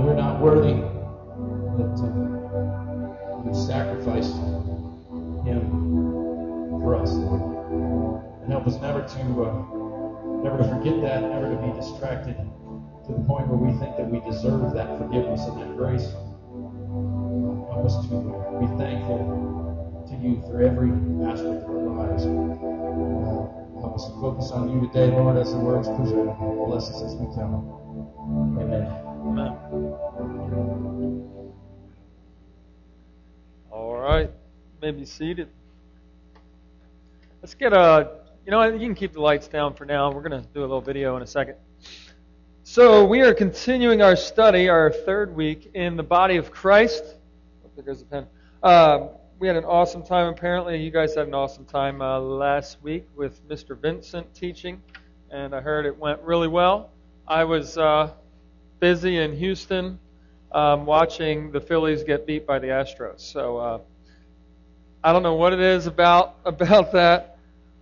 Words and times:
we're 0.00 0.14
not 0.14 0.40
worthy, 0.40 0.74
that 1.78 1.94
uh, 2.00 3.44
you 3.44 3.54
sacrificed 3.54 4.34
Him 5.44 5.70
for 6.80 6.96
us. 6.96 7.12
And 7.12 8.52
help 8.52 8.66
us 8.66 8.80
never 8.80 9.02
to 9.02 9.44
uh, 9.44 10.42
never 10.42 10.58
to 10.58 10.68
forget 10.68 11.00
that, 11.02 11.22
never 11.22 11.50
to 11.50 11.56
be 11.60 11.72
distracted 11.78 12.36
to 12.36 13.12
the 13.12 13.24
point 13.26 13.48
where 13.48 13.58
we 13.58 13.72
think 13.78 13.96
that 13.96 14.10
we 14.10 14.20
deserve 14.20 14.74
that 14.74 14.98
forgiveness 14.98 15.40
and 15.46 15.60
that 15.60 15.76
grace. 15.76 16.12
Help 17.72 17.84
us 17.86 17.96
to 18.08 18.16
be 18.60 18.66
thankful 18.78 20.04
to 20.08 20.14
you 20.16 20.40
for 20.46 20.62
every 20.62 20.90
aspect 21.28 21.64
of 21.64 21.70
our 21.70 22.08
lives. 22.08 22.24
Uh, 22.24 23.64
Help 23.80 23.96
us 23.96 24.06
to 24.06 24.12
focus 24.20 24.50
on 24.52 24.70
you 24.70 24.86
today, 24.86 25.10
Lord, 25.10 25.36
as 25.36 25.52
the 25.52 25.58
words 25.58 25.88
present. 25.88 26.38
Bless 26.66 26.90
us 26.90 27.02
as 27.02 27.14
we. 27.16 27.26
Amen. 27.26 28.60
Amen. 28.60 29.03
Be 35.04 35.10
seated. 35.10 35.48
Let's 37.42 37.52
get 37.52 37.74
a, 37.74 38.20
you 38.46 38.50
know, 38.50 38.62
you 38.62 38.78
can 38.78 38.94
keep 38.94 39.12
the 39.12 39.20
lights 39.20 39.48
down 39.48 39.74
for 39.74 39.84
now. 39.84 40.10
We're 40.10 40.26
going 40.26 40.42
to 40.42 40.48
do 40.54 40.60
a 40.60 40.62
little 40.62 40.80
video 40.80 41.14
in 41.16 41.22
a 41.22 41.26
second. 41.26 41.56
So 42.62 43.04
we 43.04 43.20
are 43.20 43.34
continuing 43.34 44.00
our 44.00 44.16
study, 44.16 44.70
our 44.70 44.90
third 44.90 45.36
week 45.36 45.72
in 45.74 45.96
the 45.96 46.02
body 46.02 46.36
of 46.36 46.50
Christ. 46.50 47.04
Oh, 47.66 47.70
there 47.76 47.84
goes 47.84 47.98
the 47.98 48.06
pen. 48.06 48.26
Um, 48.62 49.10
we 49.38 49.46
had 49.46 49.56
an 49.56 49.66
awesome 49.66 50.02
time. 50.02 50.32
Apparently, 50.32 50.82
you 50.82 50.90
guys 50.90 51.14
had 51.14 51.28
an 51.28 51.34
awesome 51.34 51.66
time 51.66 52.00
uh, 52.00 52.18
last 52.18 52.82
week 52.82 53.06
with 53.14 53.46
Mr. 53.46 53.78
Vincent 53.78 54.34
teaching, 54.34 54.80
and 55.30 55.54
I 55.54 55.60
heard 55.60 55.84
it 55.84 55.98
went 55.98 56.22
really 56.22 56.48
well. 56.48 56.92
I 57.28 57.44
was 57.44 57.76
uh, 57.76 58.10
busy 58.80 59.18
in 59.18 59.36
Houston 59.36 59.98
um, 60.52 60.86
watching 60.86 61.52
the 61.52 61.60
Phillies 61.60 62.04
get 62.04 62.26
beat 62.26 62.46
by 62.46 62.58
the 62.58 62.68
Astros. 62.68 63.20
So 63.20 63.58
uh, 63.58 63.78
I 65.04 65.12
don't 65.12 65.22
know 65.22 65.34
what 65.34 65.52
it 65.52 65.60
is 65.60 65.86
about 65.86 66.36
about 66.46 66.90
that. 66.92 67.36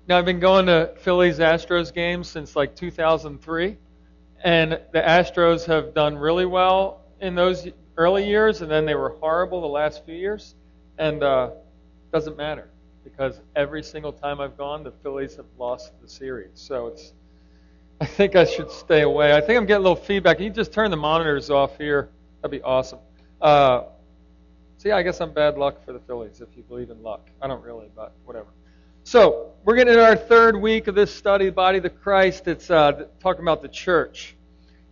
Now 0.09 0.19
I've 0.19 0.25
been 0.25 0.41
going 0.41 0.67
to 0.67 0.92
Phillies 0.98 1.39
Astros 1.39 1.95
games 1.95 2.29
since 2.29 2.56
like 2.56 2.75
2003, 2.75 3.79
and 4.42 4.73
the 4.73 5.01
Astros 5.01 5.64
have 5.67 5.95
done 5.95 6.19
really 6.19 6.47
well 6.47 7.05
in 7.20 7.37
those 7.37 7.69
early 7.97 8.27
years, 8.27 8.61
and 8.61 8.69
then 8.69 8.84
they 8.84 8.97
were 8.97 9.11
horrible 9.20 9.61
the 9.61 9.69
last 9.69 10.05
few 10.05 10.17
years. 10.17 10.56
And 10.98 11.23
uh, 11.23 11.51
doesn't 12.12 12.37
matter 12.37 12.69
because 13.05 13.41
every 13.55 13.84
single 13.84 14.12
time 14.12 14.41
I've 14.41 14.59
gone, 14.59 14.83
the 14.83 14.91
Phillies 14.91 15.36
have 15.36 15.47
lost 15.57 15.92
the 16.03 16.09
series. 16.09 16.51
So 16.55 16.89
it's. 16.89 17.12
I 18.01 18.05
think 18.05 18.34
I 18.34 18.45
should 18.45 18.73
stay 18.73 19.03
away. 19.03 19.33
I 19.33 19.41
think 19.41 19.59
I'm 19.59 19.67
getting 19.67 19.86
a 19.86 19.89
little 19.89 20.05
feedback. 20.05 20.39
Can 20.39 20.47
you 20.47 20.51
just 20.51 20.73
turn 20.73 20.91
the 20.91 20.97
monitors 20.97 21.51
off 21.51 21.79
here? 21.79 22.09
That'd 22.41 22.51
be 22.51 22.64
awesome. 22.64 22.98
Uh, 23.41 23.84
see, 24.83 24.91
I 24.91 25.02
guess 25.02 25.20
I'm 25.20 25.33
bad 25.33 25.56
luck 25.56 25.84
for 25.84 25.92
the 25.92 26.00
Phillies 26.00 26.41
if 26.41 26.48
you 26.56 26.64
believe 26.64 26.91
in 26.91 27.00
luck. 27.05 27.28
I 27.41 27.47
don't 27.47 27.62
really, 27.62 27.88
but 27.94 28.12
whatever. 28.25 28.48
So 29.05 29.52
we're 29.64 29.77
getting 29.77 29.94
into 29.94 30.05
our 30.05 30.16
third 30.16 30.61
week 30.61 30.89
of 30.89 30.97
this 30.97 31.14
study, 31.14 31.50
Body 31.50 31.77
of 31.77 31.84
the 31.84 31.91
Christ. 31.91 32.48
It's 32.48 32.69
uh, 32.69 33.05
talking 33.20 33.42
about 33.42 33.62
the 33.62 33.69
church. 33.69 34.34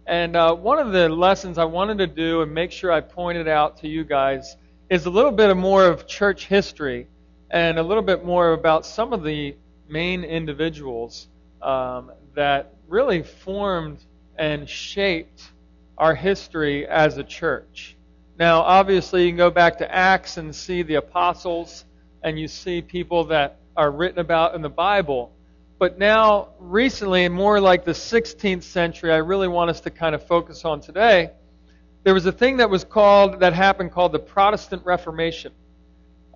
And 0.06 0.36
uh, 0.36 0.54
one 0.54 0.78
of 0.78 0.92
the 0.92 1.08
lessons 1.08 1.58
I 1.58 1.64
wanted 1.64 1.98
to 1.98 2.06
do 2.06 2.42
and 2.42 2.54
make 2.54 2.70
sure 2.70 2.92
I 2.92 3.00
pointed 3.00 3.48
out 3.48 3.78
to 3.78 3.88
you 3.88 4.04
guys 4.04 4.56
is 4.90 5.06
a 5.06 5.10
little 5.10 5.32
bit 5.32 5.56
more 5.56 5.86
of 5.86 6.06
church 6.06 6.46
history 6.46 7.08
and 7.50 7.76
a 7.76 7.82
little 7.82 8.02
bit 8.04 8.24
more 8.24 8.52
about 8.52 8.86
some 8.86 9.12
of 9.12 9.24
the 9.24 9.56
main 9.88 10.22
individuals 10.22 11.26
um, 11.62 12.12
that 12.36 12.74
really 12.86 13.24
formed 13.24 14.04
and 14.38 14.68
shaped 14.68 15.50
our 15.98 16.14
history 16.14 16.86
as 16.86 17.18
a 17.18 17.24
church. 17.24 17.96
Now, 18.40 18.62
obviously, 18.62 19.24
you 19.24 19.30
can 19.30 19.36
go 19.36 19.50
back 19.50 19.78
to 19.78 19.94
Acts 19.94 20.36
and 20.36 20.52
see 20.52 20.82
the 20.82 20.96
apostles, 20.96 21.84
and 22.24 22.40
you 22.40 22.48
see 22.48 22.82
people 22.82 23.24
that 23.26 23.60
are 23.76 23.92
written 23.92 24.18
about 24.18 24.56
in 24.56 24.62
the 24.62 24.68
Bible. 24.68 25.32
But 25.78 25.98
now, 25.98 26.48
recently, 26.58 27.28
more 27.28 27.60
like 27.60 27.84
the 27.84 27.92
16th 27.92 28.64
century, 28.64 29.12
I 29.12 29.18
really 29.18 29.46
want 29.46 29.70
us 29.70 29.80
to 29.82 29.90
kind 29.90 30.16
of 30.16 30.26
focus 30.26 30.64
on 30.64 30.80
today 30.80 31.30
there 32.02 32.14
was 32.14 32.26
a 32.26 32.32
thing 32.32 32.56
that 32.58 32.70
was 32.70 32.84
called 32.84 33.40
that 33.40 33.52
happened 33.52 33.92
called 33.92 34.12
the 34.12 34.18
Protestant 34.18 34.84
Reformation. 34.84 35.52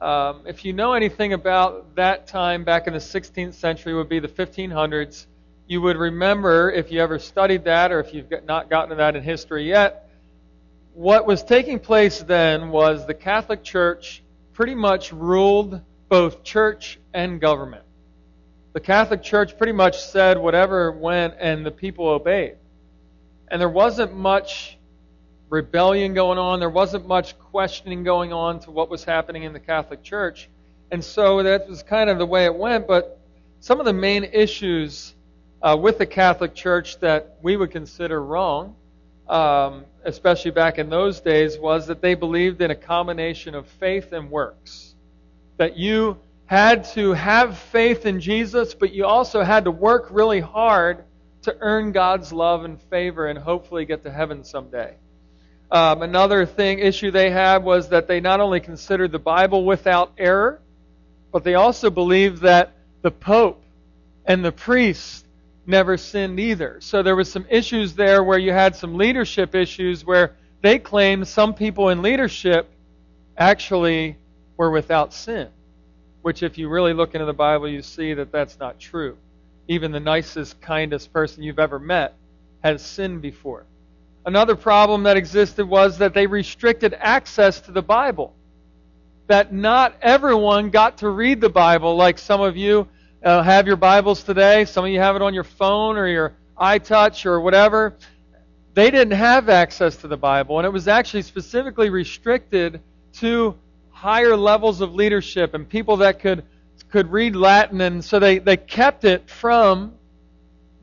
Um, 0.00 0.42
if 0.46 0.64
you 0.64 0.74
know 0.74 0.92
anything 0.92 1.32
about 1.32 1.94
that 1.96 2.26
time 2.26 2.64
back 2.64 2.86
in 2.86 2.92
the 2.92 2.98
16th 2.98 3.54
century, 3.54 3.94
would 3.94 4.08
be 4.08 4.18
the 4.18 4.28
1500s. 4.28 5.26
You 5.66 5.80
would 5.80 5.96
remember 5.96 6.70
if 6.70 6.92
you 6.92 7.00
ever 7.00 7.18
studied 7.18 7.64
that, 7.64 7.90
or 7.90 8.00
if 8.00 8.12
you've 8.12 8.28
not 8.44 8.68
gotten 8.68 8.90
to 8.90 8.96
that 8.96 9.16
in 9.16 9.22
history 9.22 9.66
yet. 9.66 10.03
What 10.94 11.26
was 11.26 11.42
taking 11.42 11.80
place 11.80 12.20
then 12.20 12.70
was 12.70 13.04
the 13.04 13.14
Catholic 13.14 13.64
Church 13.64 14.22
pretty 14.52 14.76
much 14.76 15.12
ruled 15.12 15.80
both 16.08 16.44
church 16.44 17.00
and 17.12 17.40
government. 17.40 17.82
The 18.74 18.80
Catholic 18.80 19.20
Church 19.20 19.58
pretty 19.58 19.72
much 19.72 20.00
said 20.00 20.38
whatever 20.38 20.92
went, 20.92 21.34
and 21.40 21.66
the 21.66 21.72
people 21.72 22.06
obeyed. 22.06 22.58
And 23.48 23.60
there 23.60 23.68
wasn't 23.68 24.14
much 24.14 24.78
rebellion 25.48 26.14
going 26.14 26.38
on. 26.38 26.60
There 26.60 26.70
wasn't 26.70 27.08
much 27.08 27.36
questioning 27.40 28.04
going 28.04 28.32
on 28.32 28.60
to 28.60 28.70
what 28.70 28.88
was 28.88 29.02
happening 29.02 29.42
in 29.42 29.52
the 29.52 29.58
Catholic 29.58 30.04
Church. 30.04 30.48
And 30.92 31.02
so 31.02 31.42
that 31.42 31.68
was 31.68 31.82
kind 31.82 32.08
of 32.08 32.18
the 32.18 32.26
way 32.26 32.44
it 32.44 32.54
went. 32.54 32.86
But 32.86 33.18
some 33.58 33.80
of 33.80 33.86
the 33.86 33.92
main 33.92 34.22
issues 34.22 35.12
uh, 35.60 35.76
with 35.76 35.98
the 35.98 36.06
Catholic 36.06 36.54
Church 36.54 37.00
that 37.00 37.36
we 37.42 37.56
would 37.56 37.72
consider 37.72 38.22
wrong, 38.22 38.76
um, 39.28 39.84
especially 40.04 40.50
back 40.50 40.78
in 40.78 40.90
those 40.90 41.20
days, 41.20 41.58
was 41.58 41.86
that 41.86 42.00
they 42.02 42.14
believed 42.14 42.60
in 42.60 42.70
a 42.70 42.74
combination 42.74 43.54
of 43.54 43.66
faith 43.66 44.12
and 44.12 44.30
works. 44.30 44.94
That 45.56 45.76
you 45.76 46.18
had 46.46 46.84
to 46.92 47.12
have 47.12 47.58
faith 47.58 48.06
in 48.06 48.20
Jesus, 48.20 48.74
but 48.74 48.92
you 48.92 49.06
also 49.06 49.42
had 49.42 49.64
to 49.64 49.70
work 49.70 50.08
really 50.10 50.40
hard 50.40 51.04
to 51.42 51.56
earn 51.60 51.92
God's 51.92 52.32
love 52.32 52.64
and 52.64 52.80
favor 52.82 53.26
and 53.26 53.38
hopefully 53.38 53.84
get 53.84 54.02
to 54.02 54.10
heaven 54.10 54.44
someday. 54.44 54.94
Um, 55.70 56.02
another 56.02 56.46
thing 56.46 56.78
issue 56.78 57.10
they 57.10 57.30
had 57.30 57.64
was 57.64 57.88
that 57.88 58.06
they 58.06 58.20
not 58.20 58.40
only 58.40 58.60
considered 58.60 59.12
the 59.12 59.18
Bible 59.18 59.64
without 59.64 60.12
error, 60.18 60.60
but 61.32 61.44
they 61.44 61.54
also 61.54 61.90
believed 61.90 62.42
that 62.42 62.72
the 63.02 63.10
Pope 63.10 63.62
and 64.24 64.44
the 64.44 64.52
priests 64.52 65.23
never 65.66 65.96
sinned 65.96 66.38
either. 66.38 66.78
So 66.80 67.02
there 67.02 67.16
was 67.16 67.30
some 67.30 67.46
issues 67.48 67.94
there 67.94 68.22
where 68.22 68.38
you 68.38 68.52
had 68.52 68.76
some 68.76 68.96
leadership 68.96 69.54
issues 69.54 70.04
where 70.04 70.34
they 70.62 70.78
claimed 70.78 71.26
some 71.28 71.54
people 71.54 71.88
in 71.90 72.02
leadership 72.02 72.68
actually 73.36 74.16
were 74.56 74.70
without 74.70 75.12
sin. 75.12 75.48
Which, 76.22 76.42
if 76.42 76.56
you 76.56 76.68
really 76.68 76.94
look 76.94 77.14
into 77.14 77.26
the 77.26 77.34
Bible, 77.34 77.68
you 77.68 77.82
see 77.82 78.14
that 78.14 78.32
that's 78.32 78.58
not 78.58 78.78
true. 78.78 79.16
Even 79.68 79.92
the 79.92 80.00
nicest, 80.00 80.60
kindest 80.60 81.12
person 81.12 81.42
you've 81.42 81.58
ever 81.58 81.78
met 81.78 82.14
has 82.62 82.82
sinned 82.82 83.20
before. 83.20 83.66
Another 84.26 84.56
problem 84.56 85.02
that 85.02 85.18
existed 85.18 85.68
was 85.68 85.98
that 85.98 86.14
they 86.14 86.26
restricted 86.26 86.94
access 86.98 87.60
to 87.62 87.72
the 87.72 87.82
Bible. 87.82 88.34
That 89.26 89.52
not 89.52 89.96
everyone 90.00 90.70
got 90.70 90.98
to 90.98 91.10
read 91.10 91.42
the 91.42 91.50
Bible 91.50 91.96
like 91.96 92.18
some 92.18 92.40
of 92.40 92.56
you 92.56 92.88
uh, 93.24 93.42
have 93.42 93.66
your 93.66 93.76
Bibles 93.76 94.22
today. 94.22 94.66
Some 94.66 94.84
of 94.84 94.90
you 94.90 95.00
have 95.00 95.16
it 95.16 95.22
on 95.22 95.32
your 95.32 95.44
phone 95.44 95.96
or 95.96 96.06
your 96.06 96.34
iTouch 96.58 97.24
or 97.24 97.40
whatever. 97.40 97.96
They 98.74 98.90
didn't 98.90 99.16
have 99.16 99.48
access 99.48 99.96
to 99.98 100.08
the 100.08 100.16
Bible, 100.16 100.58
and 100.58 100.66
it 100.66 100.72
was 100.72 100.88
actually 100.88 101.22
specifically 101.22 101.88
restricted 101.88 102.82
to 103.14 103.54
higher 103.90 104.36
levels 104.36 104.80
of 104.82 104.94
leadership 104.94 105.54
and 105.54 105.66
people 105.66 105.96
that 105.98 106.20
could 106.20 106.44
could 106.90 107.10
read 107.10 107.34
Latin, 107.34 107.80
and 107.80 108.04
so 108.04 108.20
they, 108.20 108.38
they 108.38 108.56
kept 108.56 109.04
it 109.04 109.28
from 109.28 109.94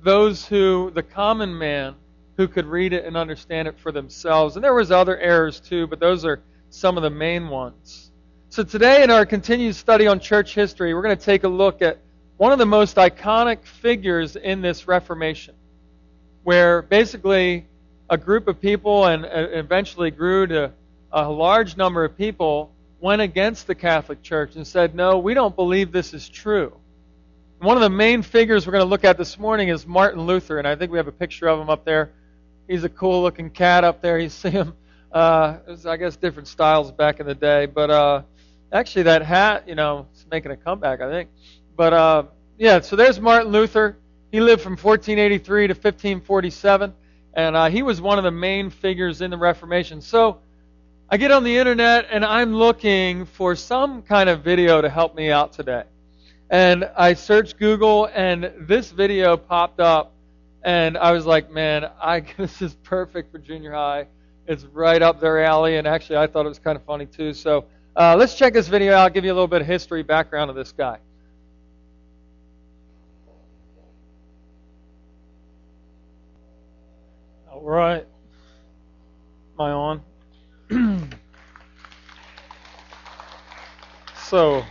those 0.04 0.46
who, 0.46 0.92
the 0.94 1.04
common 1.04 1.58
man, 1.58 1.96
who 2.36 2.50
could 2.50 2.66
read 2.66 2.92
it 2.92 3.06
and 3.06 3.16
understand 3.16 3.68
it 3.68 3.80
for 3.80 3.94
themselves. 3.94 4.56
And 4.56 4.64
there 4.64 4.74
was 4.74 4.92
other 4.92 5.18
errors 5.20 5.62
too, 5.62 5.88
but 5.88 6.02
those 6.02 6.26
are 6.26 6.42
some 6.70 6.98
of 6.98 7.04
the 7.04 7.10
main 7.10 7.48
ones. 7.48 8.12
So 8.50 8.62
today 8.64 9.04
in 9.04 9.12
our 9.12 9.26
continued 9.26 9.76
study 9.76 10.08
on 10.08 10.20
church 10.20 10.54
history, 10.54 10.94
we're 10.94 11.04
going 11.04 11.18
to 11.18 11.24
take 11.24 11.46
a 11.46 11.48
look 11.48 11.82
at 11.82 12.00
one 12.42 12.52
of 12.52 12.58
the 12.58 12.66
most 12.66 12.96
iconic 12.96 13.64
figures 13.64 14.36
in 14.36 14.64
this 14.64 14.88
Reformation, 14.88 15.54
where 16.42 16.82
basically 16.82 17.68
a 18.10 18.18
group 18.18 18.48
of 18.48 18.60
people 18.60 19.06
and 19.06 19.28
eventually 19.30 20.10
grew 20.10 20.48
to 20.48 20.72
a 21.12 21.30
large 21.30 21.78
number 21.78 22.04
of 22.04 22.18
people 22.18 22.74
went 23.00 23.22
against 23.22 23.68
the 23.68 23.76
Catholic 23.76 24.24
Church 24.24 24.56
and 24.56 24.66
said, 24.66 24.96
no, 24.96 25.20
we 25.20 25.36
don't 25.36 25.56
believe 25.56 25.92
this 25.92 26.16
is 26.16 26.28
true. 26.28 26.76
One 27.60 27.78
of 27.78 27.84
the 27.84 27.92
main 27.92 28.24
figures 28.24 28.66
we're 28.66 28.72
going 28.72 28.86
to 28.86 28.90
look 28.90 29.04
at 29.04 29.20
this 29.20 29.38
morning 29.38 29.70
is 29.70 29.86
Martin 29.86 30.26
Luther, 30.26 30.58
and 30.58 30.68
I 30.68 30.76
think 30.76 30.92
we 30.92 30.98
have 30.98 31.08
a 31.08 31.12
picture 31.12 31.48
of 31.48 31.60
him 31.60 31.70
up 31.70 31.86
there 31.86 32.10
he's 32.68 32.84
a 32.84 32.90
cool 32.90 33.22
looking 33.22 33.52
cat 33.52 33.84
up 33.84 34.02
there. 34.02 34.18
You 34.18 34.30
see 34.44 34.50
him. 34.50 34.74
Uh, 35.12 35.58
was, 35.68 35.86
I 35.86 35.98
guess 35.98 36.16
different 36.16 36.48
styles 36.48 36.92
back 36.92 37.20
in 37.20 37.28
the 37.28 37.36
day, 37.36 37.68
but 37.68 37.92
uh, 37.92 38.24
actually 38.72 39.04
that 39.04 39.22
hat, 39.22 39.68
you 39.68 39.76
know, 39.76 40.08
is 40.16 40.26
making 40.32 40.52
a 40.52 40.58
comeback, 40.58 41.02
I 41.02 41.10
think. 41.12 41.30
But 41.82 41.94
uh, 41.94 42.24
yeah, 42.60 42.80
so 42.82 42.96
there's 42.96 43.20
Martin 43.20 43.52
Luther. 43.52 43.98
He 44.32 44.40
lived 44.40 44.62
from 44.62 44.74
1483 44.74 45.66
to 45.66 45.74
1547. 45.74 46.94
And 47.34 47.56
uh, 47.56 47.70
he 47.72 47.82
was 47.82 48.00
one 48.00 48.20
of 48.20 48.24
the 48.24 48.30
main 48.30 48.70
figures 48.70 49.22
in 49.22 49.32
the 49.32 49.38
Reformation. 49.38 50.00
So 50.00 50.42
I 51.10 51.18
get 51.18 51.32
on 51.32 51.44
the 51.44 51.58
internet 51.58 52.06
and 52.12 52.24
I'm 52.24 52.54
looking 52.54 53.26
for 53.26 53.56
some 53.56 54.04
kind 54.04 54.30
of 54.30 54.44
video 54.44 54.80
to 54.80 54.92
help 54.92 55.16
me 55.16 55.32
out 55.32 55.54
today. 55.54 55.82
And 56.52 56.88
I 56.96 57.16
searched 57.16 57.58
Google 57.58 58.08
and 58.14 58.54
this 58.60 58.92
video 58.92 59.36
popped 59.36 59.80
up 59.80 60.14
and 60.62 61.00
I 61.00 61.14
was 61.14 61.26
like, 61.26 61.50
man, 61.50 61.90
I 62.00 62.20
this 62.38 62.62
is 62.62 62.76
perfect 62.84 63.32
for 63.32 63.40
junior 63.40 63.72
high. 63.72 64.06
It's 64.46 64.66
right 64.66 65.02
up 65.02 65.20
their 65.20 65.44
alley, 65.44 65.78
and 65.78 65.88
actually, 65.88 66.18
I 66.18 66.28
thought 66.28 66.46
it 66.46 66.50
was 66.50 66.60
kind 66.60 66.76
of 66.76 66.84
funny 66.84 67.08
too. 67.08 67.34
So 67.34 67.66
uh, 67.96 68.16
let's 68.16 68.36
check 68.36 68.54
this 68.54 68.68
video 68.68 68.94
out. 68.94 69.00
I'll 69.00 69.10
give 69.10 69.26
you 69.26 69.32
a 69.32 69.34
little 69.34 69.48
bit 69.48 69.62
of 69.62 69.68
history, 69.68 70.04
background 70.04 70.52
of 70.52 70.56
this 70.56 70.72
guy. 70.72 71.00
All 77.52 77.60
right. 77.60 78.08
Am 79.60 79.62
I 79.62 79.72
on? 79.72 80.02
so 84.24 84.64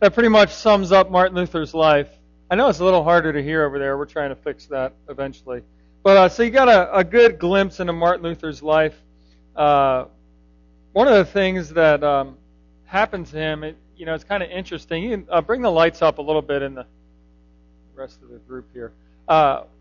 that 0.00 0.14
pretty 0.14 0.30
much 0.30 0.54
sums 0.54 0.90
up 0.90 1.10
Martin 1.10 1.36
Luther's 1.36 1.74
life. 1.74 2.08
I 2.50 2.54
know 2.54 2.70
it's 2.70 2.78
a 2.78 2.84
little 2.84 3.04
harder 3.04 3.30
to 3.34 3.42
hear 3.42 3.66
over 3.66 3.78
there. 3.78 3.98
We're 3.98 4.06
trying 4.06 4.30
to 4.30 4.36
fix 4.36 4.64
that 4.66 4.94
eventually. 5.10 5.60
But 6.02 6.16
uh, 6.16 6.28
so 6.30 6.44
you 6.44 6.50
got 6.50 6.68
a, 6.70 6.96
a, 6.96 7.04
good 7.04 7.38
glimpse 7.38 7.78
into 7.78 7.92
Martin 7.92 8.22
Luther's 8.22 8.62
life. 8.62 8.96
Uh, 9.54 10.06
one 10.92 11.08
of 11.08 11.14
the 11.14 11.26
things 11.26 11.68
that 11.70 12.02
um, 12.02 12.38
happened 12.86 13.26
to 13.26 13.36
him, 13.36 13.64
it, 13.64 13.76
you 13.98 14.06
know, 14.06 14.14
it's 14.14 14.24
kind 14.24 14.42
of 14.42 14.48
interesting. 14.48 15.02
You 15.02 15.26
uh, 15.30 15.42
bring 15.42 15.60
the 15.60 15.70
lights 15.70 16.00
up 16.00 16.16
a 16.16 16.22
little 16.22 16.40
bit 16.40 16.62
in 16.62 16.74
the 16.74 16.86
rest 17.94 18.22
of 18.22 18.30
the 18.30 18.38
group 18.38 18.72
here. 18.72 18.94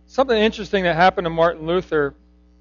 Something 0.08 0.38
interesting 0.38 0.84
that 0.86 0.96
happened 0.96 1.26
to 1.26 1.30
Martin 1.30 1.68
Luther 1.68 2.16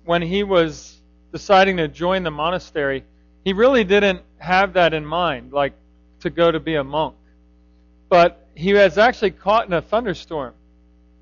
when 0.04 0.20
he 0.20 0.43
was 0.43 1.00
deciding 1.32 1.76
to 1.76 1.88
join 1.88 2.25
the 2.25 2.31
monastery. 2.31 3.04
He 3.44 3.52
really 3.52 3.84
didn't 3.84 4.20
have 4.38 4.72
that 4.75 4.93
in 4.93 5.06
mind, 5.06 5.52
like 5.52 5.72
to 6.20 6.31
go 6.31 6.50
to 6.50 6.58
be 6.58 6.75
a 6.75 6.84
monk. 6.84 7.14
But 8.08 8.46
he 8.54 8.75
was 8.75 8.98
actually 8.98 9.31
caught 9.31 9.66
in 9.66 9.72
a 9.72 9.81
thunderstorm. 9.81 10.54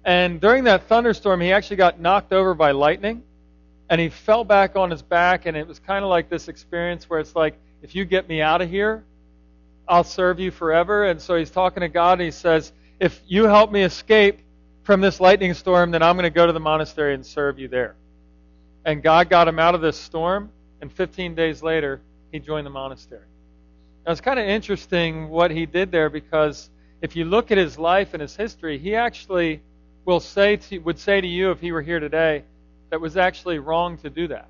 And 0.04 0.40
during 0.40 0.64
that 0.64 0.84
thunderstorm, 0.84 1.40
he 1.40 1.52
actually 1.52 1.76
got 1.76 2.00
knocked 2.00 2.32
over 2.32 2.54
by 2.54 2.70
lightning. 2.70 3.22
And 3.90 4.00
he 4.00 4.08
fell 4.08 4.44
back 4.44 4.76
on 4.76 4.90
his 4.90 5.02
back. 5.02 5.44
And 5.44 5.56
it 5.56 5.66
was 5.66 5.78
kind 5.78 6.04
of 6.04 6.10
like 6.10 6.30
this 6.30 6.48
experience 6.48 7.08
where 7.08 7.20
it's 7.20 7.36
like, 7.36 7.58
if 7.82 7.94
you 7.94 8.06
get 8.06 8.28
me 8.28 8.40
out 8.40 8.62
of 8.62 8.70
here, 8.70 9.04
I'll 9.86 10.04
serve 10.04 10.40
you 10.40 10.50
forever. 10.50 11.04
And 11.04 11.20
so 11.20 11.36
he's 11.36 11.50
talking 11.50 11.82
to 11.82 11.88
God 11.88 12.12
and 12.12 12.22
he 12.22 12.30
says, 12.30 12.72
if 12.98 13.20
you 13.26 13.44
help 13.44 13.70
me 13.70 13.82
escape 13.82 14.40
from 14.84 15.00
this 15.00 15.18
lightning 15.18 15.54
storm, 15.54 15.90
then 15.90 16.02
I'm 16.02 16.16
going 16.16 16.24
to 16.24 16.30
go 16.30 16.46
to 16.46 16.52
the 16.52 16.60
monastery 16.60 17.14
and 17.14 17.24
serve 17.24 17.58
you 17.58 17.68
there. 17.68 17.96
And 18.84 19.02
God 19.02 19.30
got 19.30 19.48
him 19.48 19.58
out 19.58 19.74
of 19.74 19.80
this 19.80 19.98
storm. 19.98 20.50
And 20.80 20.92
15 20.92 21.34
days 21.34 21.62
later, 21.62 22.00
he 22.30 22.38
joined 22.38 22.66
the 22.66 22.70
monastery. 22.70 23.26
Now, 24.04 24.12
it's 24.12 24.20
kind 24.20 24.38
of 24.38 24.46
interesting 24.46 25.30
what 25.30 25.50
he 25.50 25.64
did 25.64 25.90
there 25.90 26.10
because 26.10 26.68
if 27.00 27.16
you 27.16 27.24
look 27.24 27.50
at 27.50 27.56
his 27.58 27.78
life 27.78 28.12
and 28.12 28.20
his 28.20 28.36
history, 28.36 28.78
he 28.78 28.94
actually 28.94 29.62
will 30.04 30.20
say 30.20 30.56
to, 30.56 30.78
would 30.80 30.98
say 30.98 31.20
to 31.20 31.26
you 31.26 31.50
if 31.50 31.60
he 31.60 31.72
were 31.72 31.80
here 31.80 32.00
today 32.00 32.44
that 32.90 33.00
was 33.00 33.16
actually 33.16 33.58
wrong 33.58 33.96
to 33.98 34.10
do 34.10 34.28
that. 34.28 34.48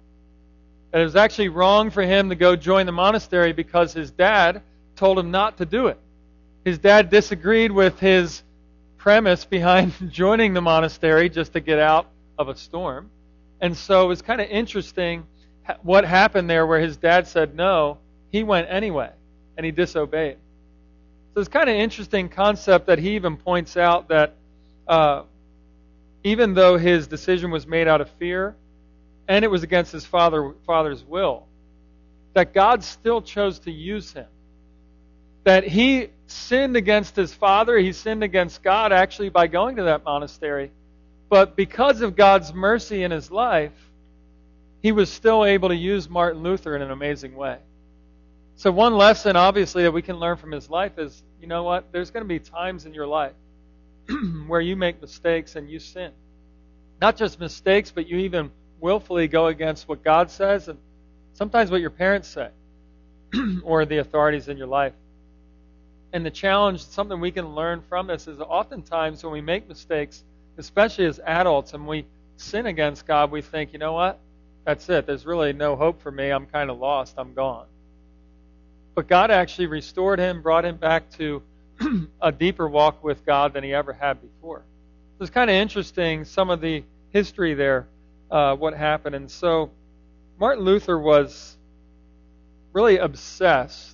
That 0.91 1.01
it 1.01 1.05
was 1.05 1.17
actually 1.17 1.49
wrong 1.49 1.91
for 1.91 2.03
him 2.03 2.29
to 2.31 2.35
go 2.35 2.57
join 2.57 2.87
the 2.87 2.93
monastery 2.93 3.53
because 3.53 3.93
his 3.93 4.11
dad 4.11 4.63
told 4.97 5.19
him 5.19 5.31
not 5.31 5.59
to 5.59 5.67
do 5.67 5.87
it. 5.87 5.99
His 6.65 6.79
dad 6.79 7.11
disagreed 7.11 7.71
with 7.71 8.01
his 8.01 8.43
premise 9.05 9.45
behind 9.45 9.93
joining 10.11 10.55
the 10.55 10.63
monastery 10.63 11.29
just 11.29 11.53
to 11.53 11.61
get 11.61 11.79
out 11.79 12.09
of 12.39 12.49
a 12.49 12.57
storm. 12.57 13.11
And 13.61 13.77
so 13.77 14.03
it 14.03 14.07
was 14.07 14.23
kind 14.23 14.41
of 14.41 14.49
interesting 14.49 15.27
what 15.83 16.07
happened 16.07 16.49
there 16.49 16.67
where 16.67 16.81
his 16.81 16.97
dad 16.97 17.29
said 17.29 17.55
no, 17.55 17.99
he 18.33 18.43
went 18.43 18.67
anyway, 18.71 19.11
and 19.59 19.67
he 19.67 19.73
disobeyed. 19.73 20.39
So 21.35 21.41
it's 21.41 21.51
kind 21.51 21.69
of 21.69 21.77
interesting 21.77 22.31
concept 22.31 22.87
that 22.87 22.99
he 22.99 23.17
even 23.17 23.37
points 23.37 23.77
out 23.77 24.09
that 24.09 24.37
uh, 24.89 25.25
even 26.23 26.55
though 26.55 26.79
his 26.79 27.07
decision 27.07 27.51
was 27.51 27.67
made 27.67 27.87
out 27.87 28.01
of 28.01 28.09
fear 28.13 28.57
and 29.29 29.45
it 29.45 29.49
was 29.49 29.63
against 29.63 29.93
his 29.93 30.07
father, 30.07 30.55
father's 30.67 31.05
will, 31.05 31.45
that 32.33 32.55
God 32.55 32.83
still 32.83 33.21
chose 33.21 33.59
to 33.61 33.71
use 33.71 34.15
him. 34.15 34.27
That 35.45 35.65
he 35.65 36.09
sinned 36.27 36.77
against 36.77 37.17
his 37.17 37.33
father, 37.33 37.79
he 37.79 37.93
sinned 37.93 38.23
against 38.23 38.63
God 38.63 38.93
actually 38.93 39.29
by 39.29 39.47
going 39.47 39.77
to 39.77 39.85
that 39.85 40.05
monastery. 40.05 40.71
But 41.29 41.57
because 41.57 42.01
of 42.01 42.17
God's 42.17 42.53
mercy 42.53 43.03
in 43.03 43.11
his 43.11 43.31
life, 43.31 43.73
he 44.83 44.93
was 44.93 45.11
still 45.11 45.45
able 45.45 45.71
to 45.71 45.77
use 45.77 46.09
Martin 46.09 46.43
Luther 46.43 46.77
in 46.77 46.83
an 46.83 46.91
amazing 46.91 47.35
way. 47.35 47.59
So, 48.57 48.71
one 48.71 48.95
lesson, 48.95 49.35
obviously, 49.35 49.83
that 49.83 49.93
we 49.93 50.03
can 50.03 50.17
learn 50.17 50.37
from 50.37 50.53
his 50.53 50.71
life 50.71 50.99
is 50.99 51.23
you 51.41 51.49
know 51.49 51.63
what? 51.63 51.93
There's 51.93 52.11
going 52.11 52.25
to 52.25 52.29
be 52.29 52.39
times 52.39 52.87
in 52.87 52.95
your 52.95 53.07
life 53.07 53.35
where 54.47 54.61
you 54.61 54.77
make 54.77 55.01
mistakes 55.03 55.57
and 55.57 55.69
you 55.69 55.79
sin. 55.79 56.13
Not 57.01 57.17
just 57.17 57.39
mistakes, 57.39 57.91
but 57.91 58.07
you 58.09 58.19
even 58.19 58.51
willfully 58.81 59.29
go 59.29 59.49
against 59.49 59.89
what 59.89 60.03
God 60.03 60.31
says 60.31 60.69
and 60.69 60.79
sometimes 61.35 61.71
what 61.71 61.81
your 61.81 61.91
parents 61.91 62.29
say 62.29 62.49
or 63.63 63.85
the 63.85 63.99
authorities 63.99 64.49
in 64.49 64.57
your 64.57 64.67
life. 64.67 64.95
And 66.15 66.25
the 66.25 66.31
challenge, 66.31 66.87
something 66.87 67.19
we 67.19 67.33
can 67.33 67.57
learn 67.57 67.83
from 67.89 68.07
this, 68.07 68.29
is 68.29 68.39
oftentimes 68.39 69.25
when 69.25 69.33
we 69.33 69.41
make 69.41 69.69
mistakes, 69.69 70.23
especially 70.59 71.07
as 71.07 71.19
adults, 71.19 71.75
and 71.75 71.89
we 71.89 72.07
sin 72.37 72.67
against 72.67 73.05
God, 73.05 73.33
we 73.33 73.43
think, 73.43 73.73
you 73.73 73.81
know 73.81 73.95
what? 73.95 74.21
That's 74.65 74.89
it. 74.89 75.07
There's 75.07 75.27
really 75.27 75.53
no 75.53 75.75
hope 75.75 76.01
for 76.01 76.13
me. 76.13 76.31
I'm 76.31 76.47
kind 76.47 76.71
of 76.71 76.79
lost. 76.79 77.17
I'm 77.19 77.35
gone. 77.35 77.67
But 78.95 79.09
God 79.09 79.33
actually 79.33 79.67
restored 79.67 80.21
him, 80.21 80.41
brought 80.41 80.65
him 80.65 80.77
back 80.77 81.11
to 81.19 81.43
a 82.23 82.31
deeper 82.31 82.69
walk 82.69 83.03
with 83.03 83.27
God 83.27 83.53
than 83.53 83.65
he 83.65 83.75
ever 83.75 83.93
had 83.93 84.23
before. 84.23 84.63
It's 85.21 85.31
kind 85.31 85.51
of 85.51 85.55
interesting 85.55 86.25
some 86.25 86.49
of 86.49 86.61
the 86.61 86.85
history 87.11 87.55
there, 87.55 87.89
uh, 88.31 88.55
what 88.55 88.73
happened. 88.75 89.17
And 89.17 89.29
so 89.29 89.69
Martin 90.39 90.65
Luther 90.65 90.97
was 90.97 91.57
really 92.73 92.99
obsessed 92.99 93.94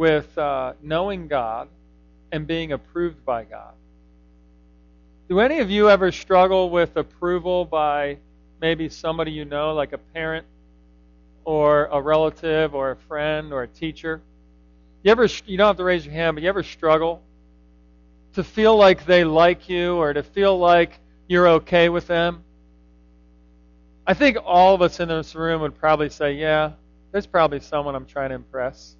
with 0.00 0.38
uh, 0.38 0.72
knowing 0.82 1.28
God 1.28 1.68
and 2.32 2.46
being 2.46 2.72
approved 2.72 3.22
by 3.26 3.44
God. 3.44 3.74
Do 5.28 5.40
any 5.40 5.58
of 5.58 5.70
you 5.70 5.90
ever 5.90 6.10
struggle 6.10 6.70
with 6.70 6.96
approval 6.96 7.66
by 7.66 8.16
maybe 8.62 8.88
somebody 8.88 9.32
you 9.32 9.44
know, 9.44 9.74
like 9.74 9.92
a 9.92 9.98
parent 9.98 10.46
or 11.44 11.84
a 11.92 12.00
relative 12.00 12.74
or 12.74 12.92
a 12.92 12.96
friend 12.96 13.52
or 13.52 13.62
a 13.62 13.68
teacher? 13.68 14.22
You 15.02 15.10
ever 15.10 15.28
you 15.44 15.58
don't 15.58 15.66
have 15.66 15.76
to 15.76 15.84
raise 15.84 16.06
your 16.06 16.14
hand, 16.14 16.34
but 16.34 16.42
you 16.44 16.48
ever 16.48 16.62
struggle 16.62 17.20
to 18.36 18.42
feel 18.42 18.78
like 18.78 19.04
they 19.04 19.24
like 19.24 19.68
you 19.68 19.96
or 19.96 20.14
to 20.14 20.22
feel 20.22 20.58
like 20.58 20.98
you're 21.28 21.48
okay 21.48 21.90
with 21.90 22.06
them? 22.06 22.42
I 24.06 24.14
think 24.14 24.38
all 24.46 24.74
of 24.74 24.80
us 24.80 24.98
in 24.98 25.08
this 25.10 25.34
room 25.34 25.60
would 25.60 25.78
probably 25.78 26.08
say, 26.08 26.32
yeah, 26.32 26.72
there's 27.12 27.26
probably 27.26 27.60
someone 27.60 27.94
I'm 27.94 28.06
trying 28.06 28.30
to 28.30 28.36
impress. 28.36 28.96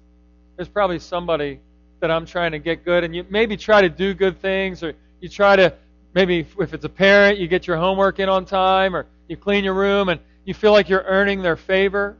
There's 0.61 0.69
probably 0.69 0.99
somebody 0.99 1.59
that 2.01 2.11
I'm 2.11 2.27
trying 2.27 2.51
to 2.51 2.59
get 2.59 2.85
good 2.85 3.03
and 3.03 3.15
you 3.15 3.25
maybe 3.31 3.57
try 3.57 3.81
to 3.81 3.89
do 3.89 4.13
good 4.13 4.39
things 4.43 4.83
or 4.83 4.93
you 5.19 5.27
try 5.27 5.55
to 5.55 5.73
maybe 6.13 6.45
if 6.59 6.75
it's 6.75 6.85
a 6.85 6.89
parent, 6.89 7.39
you 7.39 7.47
get 7.47 7.65
your 7.65 7.77
homework 7.77 8.19
in 8.19 8.29
on 8.29 8.45
time 8.45 8.95
or 8.95 9.07
you 9.27 9.37
clean 9.37 9.63
your 9.63 9.73
room 9.73 10.09
and 10.09 10.19
you 10.45 10.53
feel 10.53 10.71
like 10.71 10.87
you're 10.87 11.03
earning 11.07 11.41
their 11.41 11.55
favor. 11.55 12.15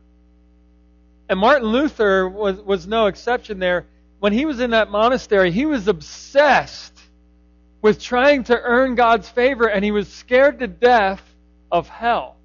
And 1.30 1.40
Martin 1.40 1.68
Luther 1.68 2.28
was, 2.28 2.60
was 2.62 2.88
no 2.88 3.06
exception 3.06 3.60
there. 3.60 3.86
When 4.18 4.34
he 4.34 4.46
was 4.46 4.60
in 4.60 4.72
that 4.72 4.90
monastery, 4.90 5.52
he 5.52 5.68
was 5.68 5.88
obsessed 5.88 7.00
with 7.84 8.02
trying 8.02 8.46
to 8.46 8.60
earn 8.60 8.96
God's 8.96 9.30
favor, 9.30 9.68
and 9.68 9.86
he 9.86 9.92
was 9.92 10.12
scared 10.12 10.58
to 10.62 10.68
death 10.68 11.22
of 11.72 11.88
hell. 11.88 12.38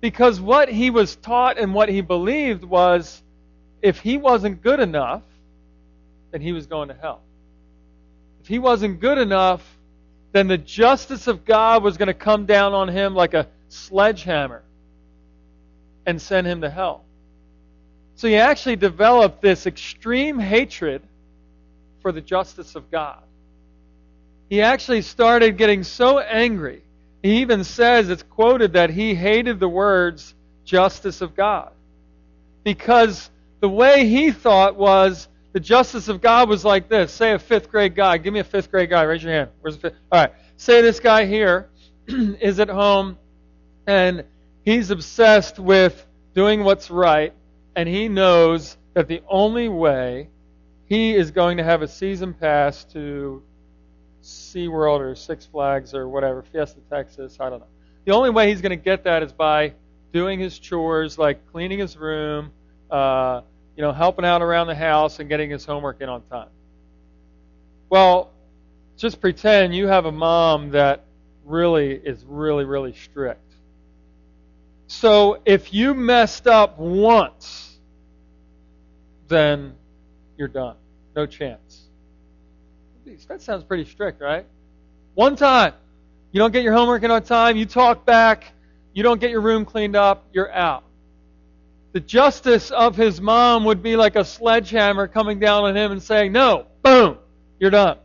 Because 0.00 0.40
what 0.40 0.68
he 0.68 0.90
was 0.90 1.16
taught 1.16 1.58
and 1.58 1.74
what 1.74 1.88
he 1.88 2.02
believed 2.02 2.62
was 2.62 3.24
if 3.82 4.00
he 4.00 4.16
wasn't 4.16 4.62
good 4.62 4.80
enough, 4.80 5.22
then 6.30 6.40
he 6.40 6.52
was 6.52 6.66
going 6.66 6.88
to 6.88 6.94
hell. 6.94 7.22
If 8.40 8.48
he 8.48 8.58
wasn't 8.58 9.00
good 9.00 9.18
enough, 9.18 9.76
then 10.32 10.48
the 10.48 10.58
justice 10.58 11.26
of 11.26 11.44
God 11.44 11.82
was 11.82 11.96
going 11.96 12.08
to 12.08 12.14
come 12.14 12.46
down 12.46 12.74
on 12.74 12.88
him 12.88 13.14
like 13.14 13.34
a 13.34 13.48
sledgehammer 13.68 14.62
and 16.04 16.20
send 16.20 16.46
him 16.46 16.60
to 16.60 16.70
hell. 16.70 17.04
So 18.16 18.28
he 18.28 18.36
actually 18.36 18.76
developed 18.76 19.42
this 19.42 19.66
extreme 19.66 20.38
hatred 20.38 21.02
for 22.00 22.12
the 22.12 22.20
justice 22.20 22.74
of 22.74 22.90
God. 22.90 23.22
He 24.48 24.62
actually 24.62 25.02
started 25.02 25.56
getting 25.56 25.82
so 25.82 26.20
angry. 26.20 26.82
He 27.22 27.38
even 27.38 27.64
says, 27.64 28.08
it's 28.08 28.22
quoted 28.22 28.74
that 28.74 28.90
he 28.90 29.14
hated 29.14 29.58
the 29.58 29.68
words 29.68 30.34
justice 30.64 31.20
of 31.20 31.34
God. 31.34 31.72
Because 32.62 33.30
the 33.60 33.68
way 33.68 34.06
he 34.06 34.30
thought 34.30 34.76
was 34.76 35.28
the 35.52 35.60
justice 35.60 36.08
of 36.08 36.20
God 36.20 36.48
was 36.48 36.64
like 36.64 36.88
this. 36.88 37.12
Say 37.12 37.32
a 37.32 37.38
fifth 37.38 37.70
grade 37.70 37.94
guy. 37.94 38.18
Give 38.18 38.32
me 38.32 38.40
a 38.40 38.44
fifth 38.44 38.70
grade 38.70 38.90
guy. 38.90 39.02
Raise 39.02 39.22
your 39.22 39.32
hand. 39.32 39.50
Where's 39.60 39.76
the 39.76 39.90
fifth? 39.90 39.98
All 40.12 40.20
right. 40.20 40.32
Say 40.56 40.82
this 40.82 41.00
guy 41.00 41.26
here 41.26 41.70
is 42.06 42.60
at 42.60 42.68
home 42.68 43.18
and 43.86 44.24
he's 44.64 44.90
obsessed 44.90 45.58
with 45.58 46.06
doing 46.34 46.64
what's 46.64 46.90
right, 46.90 47.32
and 47.76 47.88
he 47.88 48.08
knows 48.08 48.76
that 48.94 49.08
the 49.08 49.22
only 49.28 49.68
way 49.68 50.28
he 50.86 51.14
is 51.14 51.30
going 51.30 51.56
to 51.56 51.64
have 51.64 51.82
a 51.82 51.88
season 51.88 52.34
pass 52.34 52.84
to 52.84 53.42
SeaWorld 54.22 55.00
or 55.00 55.14
Six 55.14 55.46
Flags 55.46 55.94
or 55.94 56.08
whatever, 56.08 56.42
Fiesta 56.42 56.80
Texas, 56.90 57.38
I 57.40 57.48
don't 57.48 57.60
know. 57.60 57.66
The 58.04 58.12
only 58.12 58.30
way 58.30 58.48
he's 58.48 58.60
going 58.60 58.70
to 58.70 58.76
get 58.76 59.04
that 59.04 59.22
is 59.22 59.32
by 59.32 59.72
doing 60.12 60.38
his 60.38 60.58
chores, 60.58 61.18
like 61.18 61.50
cleaning 61.50 61.78
his 61.78 61.96
room, 61.96 62.50
uh, 62.90 63.42
you 63.76 63.82
know, 63.82 63.92
helping 63.92 64.24
out 64.24 64.42
around 64.42 64.66
the 64.66 64.74
house 64.74 65.18
and 65.20 65.28
getting 65.28 65.50
his 65.50 65.64
homework 65.64 66.00
in 66.00 66.08
on 66.08 66.22
time. 66.22 66.48
Well, 67.88 68.30
just 68.96 69.20
pretend 69.20 69.74
you 69.74 69.86
have 69.86 70.06
a 70.06 70.12
mom 70.12 70.70
that 70.70 71.04
really 71.44 71.92
is 71.92 72.24
really, 72.26 72.64
really 72.64 72.94
strict. 72.94 73.40
So 74.88 75.40
if 75.44 75.74
you 75.74 75.94
messed 75.94 76.46
up 76.46 76.78
once, 76.78 77.78
then 79.28 79.74
you're 80.36 80.48
done. 80.48 80.76
No 81.14 81.26
chance. 81.26 81.82
That 83.28 83.42
sounds 83.42 83.64
pretty 83.64 83.84
strict, 83.84 84.20
right? 84.20 84.46
One 85.14 85.36
time, 85.36 85.74
you 86.32 86.38
don't 86.38 86.52
get 86.52 86.62
your 86.62 86.72
homework 86.72 87.02
in 87.02 87.10
on 87.10 87.22
time, 87.22 87.56
you 87.56 87.66
talk 87.66 88.04
back, 88.04 88.52
you 88.92 89.02
don't 89.02 89.20
get 89.20 89.30
your 89.30 89.40
room 89.40 89.64
cleaned 89.64 89.96
up, 89.96 90.26
you're 90.32 90.52
out. 90.52 90.84
The 91.96 92.00
justice 92.00 92.70
of 92.70 92.94
his 92.94 93.22
mom 93.22 93.64
would 93.64 93.82
be 93.82 93.96
like 93.96 94.16
a 94.16 94.24
sledgehammer 94.26 95.08
coming 95.08 95.38
down 95.38 95.64
on 95.64 95.74
him 95.74 95.92
and 95.92 96.02
saying, 96.02 96.30
No, 96.30 96.66
boom, 96.82 97.16
you're 97.58 97.70
done. 97.70 97.96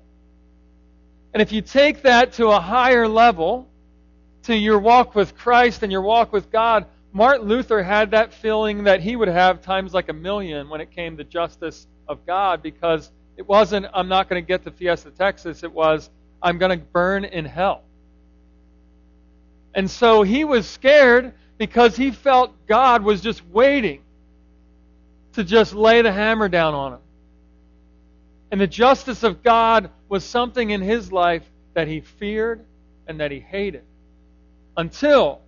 And 1.33 1.41
if 1.41 1.51
you 1.51 1.61
take 1.61 2.03
that 2.03 2.31
to 2.35 2.47
a 2.51 2.59
higher 2.61 3.05
level, 3.05 3.67
to 4.43 4.55
your 4.55 4.79
walk 4.79 5.13
with 5.13 5.35
Christ 5.35 5.83
and 5.83 5.91
your 5.91 6.03
walk 6.03 6.31
with 6.31 6.49
God, 6.49 6.85
Martin 7.11 7.49
Luther 7.49 7.83
had 7.83 8.11
that 8.11 8.33
feeling 8.33 8.85
that 8.85 9.01
he 9.01 9.17
would 9.17 9.27
have 9.27 9.61
times 9.61 9.93
like 9.93 10.07
a 10.07 10.13
million 10.13 10.69
when 10.69 10.79
it 10.79 10.91
came 10.91 11.17
to 11.17 11.25
justice 11.25 11.85
of 12.07 12.25
God 12.25 12.63
because 12.63 13.11
it 13.35 13.45
wasn't, 13.45 13.87
I'm 13.93 14.07
not 14.07 14.29
going 14.29 14.41
to 14.41 14.47
get 14.47 14.63
to 14.63 14.71
Fiesta, 14.71 15.11
Texas. 15.11 15.63
It 15.63 15.73
was, 15.73 16.09
I'm 16.41 16.57
going 16.59 16.79
to 16.79 16.85
burn 16.93 17.25
in 17.25 17.43
hell. 17.43 17.83
And 19.75 19.91
so 19.91 20.23
he 20.23 20.45
was 20.45 20.65
scared 20.65 21.33
because 21.61 21.95
he 21.95 22.09
felt 22.09 22.51
God 22.65 23.03
was 23.03 23.21
just 23.21 23.45
waiting 23.45 24.01
to 25.33 25.43
just 25.43 25.75
lay 25.75 26.01
the 26.01 26.11
hammer 26.11 26.49
down 26.49 26.73
on 26.73 26.93
him. 26.93 26.99
And 28.49 28.59
the 28.59 28.65
justice 28.65 29.21
of 29.21 29.43
God 29.43 29.91
was 30.09 30.23
something 30.23 30.71
in 30.71 30.81
his 30.81 31.11
life 31.11 31.43
that 31.75 31.87
he 31.87 32.01
feared 32.01 32.65
and 33.05 33.19
that 33.19 33.29
he 33.29 33.39
hated 33.39 33.83
until 34.75 35.39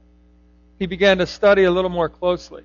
he 0.77 0.85
began 0.85 1.17
to 1.17 1.25
study 1.25 1.63
a 1.63 1.71
little 1.71 1.89
more 1.89 2.09
closely. 2.09 2.61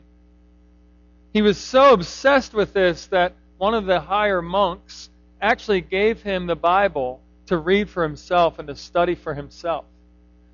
He 1.32 1.40
was 1.40 1.56
so 1.56 1.94
obsessed 1.94 2.52
with 2.52 2.74
this 2.74 3.06
that 3.06 3.32
one 3.56 3.72
of 3.72 3.86
the 3.86 3.98
higher 3.98 4.42
monks 4.42 5.08
actually 5.40 5.80
gave 5.80 6.20
him 6.20 6.46
the 6.46 6.54
Bible 6.54 7.22
to 7.46 7.56
read 7.56 7.88
for 7.88 8.02
himself 8.02 8.58
and 8.58 8.68
to 8.68 8.76
study 8.76 9.14
for 9.14 9.32
himself 9.32 9.86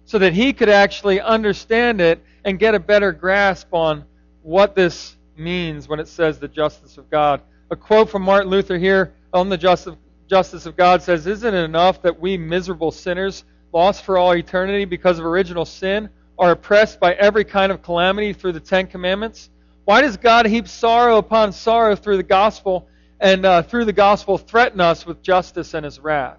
so 0.05 0.19
that 0.19 0.33
he 0.33 0.53
could 0.53 0.69
actually 0.69 1.21
understand 1.21 2.01
it 2.01 2.23
and 2.45 2.59
get 2.59 2.75
a 2.75 2.81
better 2.81 3.13
grasp 3.13 3.73
on 3.73 4.05
what 4.43 4.75
this 4.75 5.17
means 5.37 5.89
when 5.89 6.01
it 6.01 6.09
says 6.09 6.39
the 6.39 6.49
justice 6.49 6.99
of 6.99 7.11
God. 7.11 7.41
A 7.71 7.77
quote 7.77 8.11
from 8.11 8.23
Martin 8.23 8.51
Luther 8.51 8.79
here 8.79 9.15
on 9.33 9.49
the 9.49 9.57
justice 9.57 10.67
of 10.67 10.77
God 10.77 11.03
says, 11.03 11.27
Isn't 11.27 11.55
it 11.55 11.65
enough 11.65 12.03
that 12.03 12.21
we 12.21 12.37
miserable 12.37 12.91
sinners, 12.91 13.45
lost 13.73 14.05
for 14.05 14.19
all 14.19 14.35
eternity 14.35 14.85
because 14.85 15.19
of 15.19 15.25
original 15.25 15.65
sin, 15.65 16.09
are 16.39 16.53
oppressed 16.53 17.01
by 17.01 17.15
every 17.15 17.45
kind 17.45 17.73
of 17.73 17.83
calamity 17.83 18.33
through 18.33 18.53
the 18.53 18.61
Ten 18.61 18.87
Commandments? 18.87 19.51
Why 19.85 20.01
does 20.01 20.17
God 20.17 20.47
heap 20.47 20.69
sorrow 20.69 21.19
upon 21.19 21.53
sorrow 21.53 21.95
through 21.97 22.17
the 22.17 22.23
gospel 22.23 22.89
and 23.21 23.45
uh, 23.45 23.63
through 23.63 23.85
the 23.85 23.93
gospel 23.93 24.39
threaten 24.39 24.81
us 24.81 25.07
with 25.07 25.23
justice 25.23 25.75
and 25.75 25.85
his 25.85 25.99
wrath? 26.01 26.39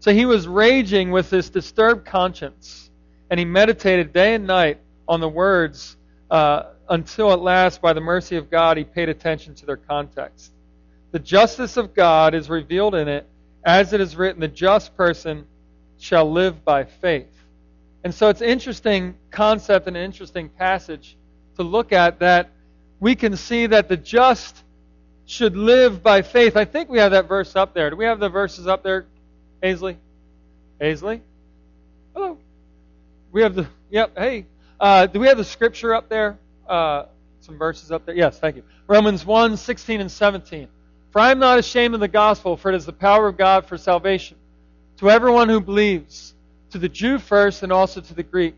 So 0.00 0.12
he 0.12 0.26
was 0.26 0.46
raging 0.46 1.10
with 1.10 1.28
this 1.28 1.50
disturbed 1.50 2.06
conscience, 2.06 2.87
and 3.30 3.38
he 3.38 3.44
meditated 3.44 4.12
day 4.12 4.34
and 4.34 4.46
night 4.46 4.78
on 5.06 5.20
the 5.20 5.28
words 5.28 5.96
uh, 6.30 6.64
until 6.88 7.32
at 7.32 7.40
last, 7.40 7.80
by 7.80 7.92
the 7.92 8.00
mercy 8.00 8.36
of 8.36 8.50
God, 8.50 8.76
he 8.76 8.84
paid 8.84 9.08
attention 9.08 9.54
to 9.56 9.66
their 9.66 9.76
context. 9.76 10.52
The 11.10 11.18
justice 11.18 11.76
of 11.76 11.94
God 11.94 12.34
is 12.34 12.50
revealed 12.50 12.94
in 12.94 13.08
it, 13.08 13.26
as 13.64 13.92
it 13.92 14.00
is 14.00 14.16
written, 14.16 14.40
the 14.40 14.48
just 14.48 14.96
person 14.96 15.46
shall 15.98 16.30
live 16.30 16.64
by 16.64 16.84
faith. 16.84 17.26
And 18.04 18.14
so 18.14 18.28
it's 18.28 18.40
an 18.40 18.48
interesting 18.48 19.16
concept 19.30 19.86
and 19.88 19.96
an 19.96 20.02
interesting 20.02 20.48
passage 20.48 21.16
to 21.56 21.62
look 21.62 21.92
at 21.92 22.20
that 22.20 22.50
we 23.00 23.14
can 23.14 23.36
see 23.36 23.66
that 23.66 23.88
the 23.88 23.96
just 23.96 24.62
should 25.26 25.56
live 25.56 26.02
by 26.02 26.22
faith. 26.22 26.56
I 26.56 26.64
think 26.64 26.88
we 26.88 26.98
have 26.98 27.12
that 27.12 27.28
verse 27.28 27.54
up 27.54 27.74
there. 27.74 27.90
Do 27.90 27.96
we 27.96 28.06
have 28.06 28.18
the 28.18 28.28
verses 28.28 28.66
up 28.66 28.82
there, 28.82 29.06
Aisley? 29.62 29.96
Aisley? 30.80 31.20
Hello. 32.14 32.38
We 33.32 33.42
have 33.42 33.54
the, 33.54 33.66
yep, 33.90 34.16
hey. 34.16 34.46
Uh, 34.80 35.06
do 35.06 35.20
we 35.20 35.26
have 35.26 35.36
the 35.36 35.44
scripture 35.44 35.94
up 35.94 36.08
there? 36.08 36.38
Uh, 36.68 37.06
some 37.40 37.58
verses 37.58 37.90
up 37.90 38.06
there? 38.06 38.14
Yes, 38.14 38.38
thank 38.38 38.56
you. 38.56 38.62
Romans 38.86 39.24
1, 39.24 39.56
16 39.56 40.00
and 40.00 40.10
17. 40.10 40.68
For 41.10 41.20
I 41.20 41.30
am 41.30 41.38
not 41.38 41.58
ashamed 41.58 41.94
of 41.94 42.00
the 42.00 42.08
gospel, 42.08 42.56
for 42.56 42.70
it 42.70 42.74
is 42.74 42.86
the 42.86 42.92
power 42.92 43.28
of 43.28 43.36
God 43.36 43.66
for 43.66 43.76
salvation 43.76 44.36
to 44.98 45.10
everyone 45.10 45.48
who 45.48 45.60
believes, 45.60 46.34
to 46.70 46.78
the 46.78 46.88
Jew 46.88 47.18
first 47.18 47.62
and 47.62 47.72
also 47.72 48.00
to 48.00 48.14
the 48.14 48.22
Greek. 48.22 48.54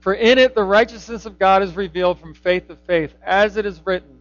For 0.00 0.14
in 0.14 0.38
it 0.38 0.54
the 0.54 0.62
righteousness 0.62 1.26
of 1.26 1.38
God 1.38 1.62
is 1.62 1.74
revealed 1.74 2.20
from 2.20 2.34
faith 2.34 2.68
to 2.68 2.76
faith, 2.86 3.14
as 3.22 3.56
it 3.56 3.66
is 3.66 3.80
written, 3.84 4.20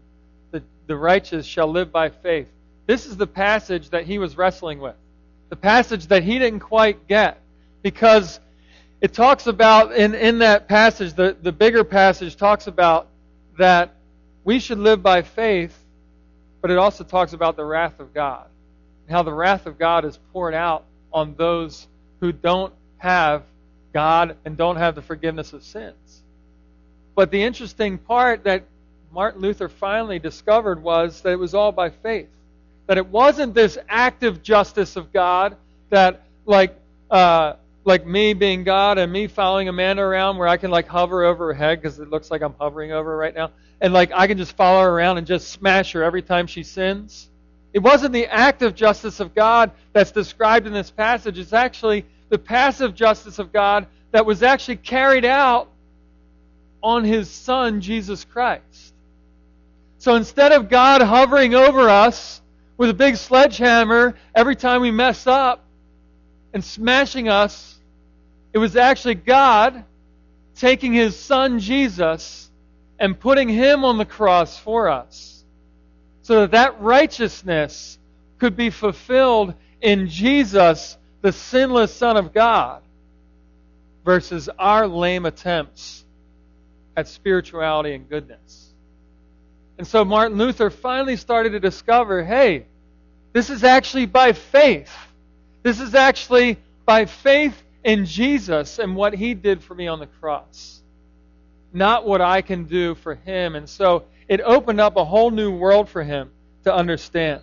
the, 0.52 0.64
the 0.88 0.96
righteous 0.96 1.46
shall 1.46 1.68
live 1.68 1.92
by 1.92 2.10
faith. 2.10 2.48
This 2.88 3.06
is 3.06 3.18
the 3.18 3.28
passage 3.28 3.90
that 3.90 4.06
he 4.06 4.20
was 4.20 4.38
wrestling 4.38 4.80
with. 4.80 4.96
The 5.50 5.56
passage 5.56 6.08
that 6.08 6.24
he 6.24 6.40
didn't 6.40 6.62
quite 6.62 7.08
get. 7.08 7.42
Because 7.82 8.40
it 9.02 9.14
talks 9.14 9.48
about, 9.48 9.94
in, 9.94 10.16
in 10.16 10.40
that 10.40 10.68
passage, 10.68 11.14
the, 11.14 11.36
the 11.42 11.52
bigger 11.52 11.84
passage 11.84 12.36
talks 12.36 12.68
about 12.68 13.08
that 13.58 13.96
we 14.44 14.60
should 14.60 14.80
live 14.80 15.04
by 15.04 15.22
faith 15.22 15.78
but 16.66 16.72
it 16.72 16.80
also 16.80 17.04
talks 17.04 17.34
about 17.34 17.56
the 17.58 17.64
wrath 17.64 18.00
of 18.00 18.12
God. 18.12 18.48
And 19.06 19.16
how 19.16 19.22
the 19.22 19.32
wrath 19.32 19.68
of 19.68 19.78
God 19.78 20.04
is 20.04 20.18
poured 20.34 20.56
out 20.56 20.84
on 21.14 21.36
those 21.36 21.86
who 22.22 22.32
don't 22.32 22.74
have 22.98 23.44
God 23.94 24.36
and 24.46 24.58
don't 24.58 24.78
have 24.78 24.96
the 24.96 25.04
forgiveness 25.04 25.54
of 25.54 25.62
sins. 25.62 26.24
But 27.14 27.30
the 27.30 27.44
interesting 27.44 28.00
part 28.00 28.46
that 28.46 28.64
Martin 29.12 29.42
Luther 29.42 29.70
finally 29.70 30.18
discovered 30.18 30.82
was 30.82 31.22
that 31.22 31.34
it 31.34 31.40
was 31.40 31.54
all 31.54 31.72
by 31.72 31.92
faith. 31.92 32.30
That 32.88 32.98
it 32.98 33.06
wasn't 33.10 33.54
this 33.54 33.78
active 33.88 34.42
justice 34.42 34.96
of 34.96 35.14
God 35.14 35.58
that, 35.92 36.24
like, 36.48 36.76
uh, 37.12 37.58
like 37.86 38.06
me 38.06 38.34
being 38.34 38.64
God 38.64 38.98
and 38.98 39.12
me 39.12 39.28
following 39.28 39.70
Amanda 39.70 40.02
around 40.02 40.38
where 40.38 40.48
I 40.48 40.58
can 40.58 40.72
like 40.72 40.88
hover 40.88 41.24
over 41.24 41.48
her 41.48 41.54
head 41.54 41.82
because 41.82 42.00
it 42.00 42.10
looks 42.10 42.32
like 42.32 42.42
I'm 42.42 42.56
hovering 42.60 42.92
over 42.92 43.12
her 43.12 43.18
right 43.18 43.34
now 43.34 43.52
and 43.80 43.94
like 43.94 44.12
I 44.14 44.28
can 44.28 44.38
just 44.38 44.56
follow 44.56 44.82
her 44.82 44.90
around 44.90 45.20
and 45.20 45.28
just 45.28 45.50
smash 45.50 45.94
her 45.94 46.04
every 46.04 46.22
time 46.22 46.48
she 46.48 46.64
sins. 46.64 47.30
It 47.74 47.80
wasn't 47.80 48.14
the 48.14 48.26
active 48.28 48.74
justice 48.74 49.20
of 49.20 49.36
God 49.36 49.72
that's 49.94 50.12
described 50.12 50.66
in 50.66 50.74
this 50.74 50.90
passage. 50.90 51.38
It's 51.38 51.54
actually 51.54 52.06
the 52.30 52.40
passive 52.40 52.96
justice 52.96 53.38
of 53.38 53.54
God 53.54 53.88
that 54.12 54.26
was 54.26 54.44
actually 54.44 54.78
carried 54.78 55.26
out 55.26 55.70
on 56.82 57.04
his 57.04 57.30
son, 57.30 57.82
Jesus 57.82 58.24
Christ. 58.24 58.94
So 59.98 60.16
instead 60.16 60.52
of 60.52 60.70
God 60.70 61.02
hovering 61.02 61.54
over 61.54 61.90
us 61.90 62.42
with 62.78 62.90
a 62.90 62.94
big 62.94 63.18
sledgehammer 63.18 64.16
every 64.34 64.56
time 64.56 64.82
we 64.82 64.92
mess 64.92 65.28
up 65.28 65.64
and 66.54 66.64
smashing 66.64 67.28
us, 67.28 67.75
it 68.56 68.58
was 68.58 68.78
actually 68.78 69.16
God 69.16 69.84
taking 70.56 70.94
his 70.94 71.20
son 71.20 71.60
Jesus 71.60 72.50
and 72.98 73.20
putting 73.20 73.50
him 73.50 73.84
on 73.84 73.98
the 73.98 74.06
cross 74.06 74.58
for 74.58 74.88
us 74.88 75.44
so 76.22 76.40
that 76.40 76.52
that 76.52 76.80
righteousness 76.82 78.00
could 78.40 78.56
be 78.56 78.70
fulfilled 78.70 79.56
in 79.82 80.08
Jesus, 80.08 80.98
the 81.22 81.34
sinless 81.34 81.94
Son 81.94 82.16
of 82.16 82.34
God, 82.34 82.82
versus 84.06 84.48
our 84.58 84.88
lame 84.88 85.26
attempts 85.26 86.06
at 86.96 87.10
spirituality 87.10 87.94
and 87.94 88.08
goodness. 88.08 88.70
And 89.78 89.86
so 89.86 90.06
Martin 90.06 90.38
Luther 90.38 90.70
finally 90.70 91.18
started 91.18 91.50
to 91.50 91.60
discover 91.60 92.24
hey, 92.24 92.68
this 93.34 93.50
is 93.50 93.66
actually 93.66 94.06
by 94.06 94.32
faith. 94.32 94.96
This 95.62 95.82
is 95.82 95.94
actually 95.94 96.58
by 96.86 97.04
faith 97.04 97.62
in 97.86 98.06
Jesus 98.06 98.80
and 98.80 98.98
what 98.98 99.14
he 99.14 99.34
did 99.34 99.64
for 99.64 99.76
me 99.76 99.88
on 99.88 100.00
the 100.00 100.08
cross 100.08 100.82
not 101.76 102.08
what 102.08 102.22
I 102.22 102.42
can 102.42 102.64
do 102.64 102.96
for 102.96 103.16
him. 103.16 103.56
And 103.56 103.70
so 103.70 104.06
it 104.28 104.42
opened 104.42 104.80
up 104.80 104.96
a 104.96 105.04
whole 105.04 105.30
new 105.30 105.52
world 105.52 105.90
for 105.90 106.04
him 106.04 106.32
to 106.64 106.74
understand. 106.74 107.42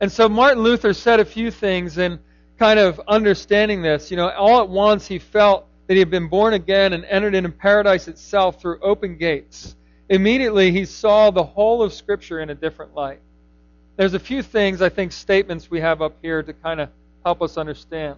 And 0.00 0.12
so 0.12 0.28
Martin 0.28 0.62
Luther 0.62 0.92
said 0.92 1.20
a 1.20 1.24
few 1.24 1.50
things 1.50 1.96
in 1.96 2.20
kind 2.58 2.78
of 2.78 3.00
understanding 3.08 3.80
this. 3.80 4.10
You 4.10 4.18
know, 4.18 4.28
all 4.28 4.60
at 4.60 4.68
once 4.68 5.06
he 5.06 5.18
felt 5.18 5.66
that 5.86 5.94
he 5.94 6.00
had 6.00 6.10
been 6.10 6.28
born 6.28 6.52
again 6.52 6.92
and 6.92 7.04
entered 7.06 7.34
into 7.34 7.48
paradise 7.48 8.08
itself 8.08 8.60
through 8.60 8.78
open 8.80 9.16
gates. 9.16 9.74
Immediately 10.10 10.70
he 10.70 10.84
saw 10.84 11.30
the 11.30 11.42
whole 11.42 11.82
of 11.82 11.94
Scripture 11.94 12.40
in 12.40 12.50
a 12.50 12.54
different 12.54 12.94
light. 12.94 13.20
There's 13.96 14.14
a 14.14 14.20
few 14.20 14.42
things, 14.42 14.82
I 14.82 14.90
think, 14.90 15.12
statements 15.12 15.70
we 15.70 15.80
have 15.80 16.02
up 16.02 16.16
here 16.20 16.42
to 16.42 16.52
kind 16.52 16.80
of 16.80 16.90
help 17.24 17.40
us 17.40 17.56
understand. 17.56 18.16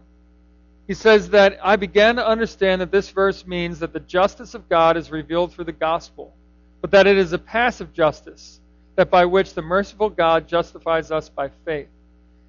He 0.89 0.95
says 0.95 1.29
that 1.31 1.59
I 1.63 1.77
began 1.77 2.17
to 2.17 2.27
understand 2.27 2.81
that 2.81 2.91
this 2.91 3.11
verse 3.11 3.47
means 3.47 3.79
that 3.81 3.93
the 3.93 4.01
justice 4.01 4.55
of 4.55 4.71
God 4.71 4.97
is 4.97 5.11
revealed 5.11 5.53
through 5.53 5.67
the 5.67 5.73
gospel, 5.73 6.35
but 6.81 6.91
that 6.93 7.07
it 7.07 7.19
is 7.19 7.35
a 7.35 7.39
passive 7.39 7.93
justice, 7.93 8.61
that 8.97 9.11
by 9.11 9.27
which 9.27 9.53
the 9.53 9.61
merciful 9.61 10.09
God 10.09 10.49
justifies 10.49 11.11
us 11.11 11.29
by 11.29 11.51
faith. 11.67 11.89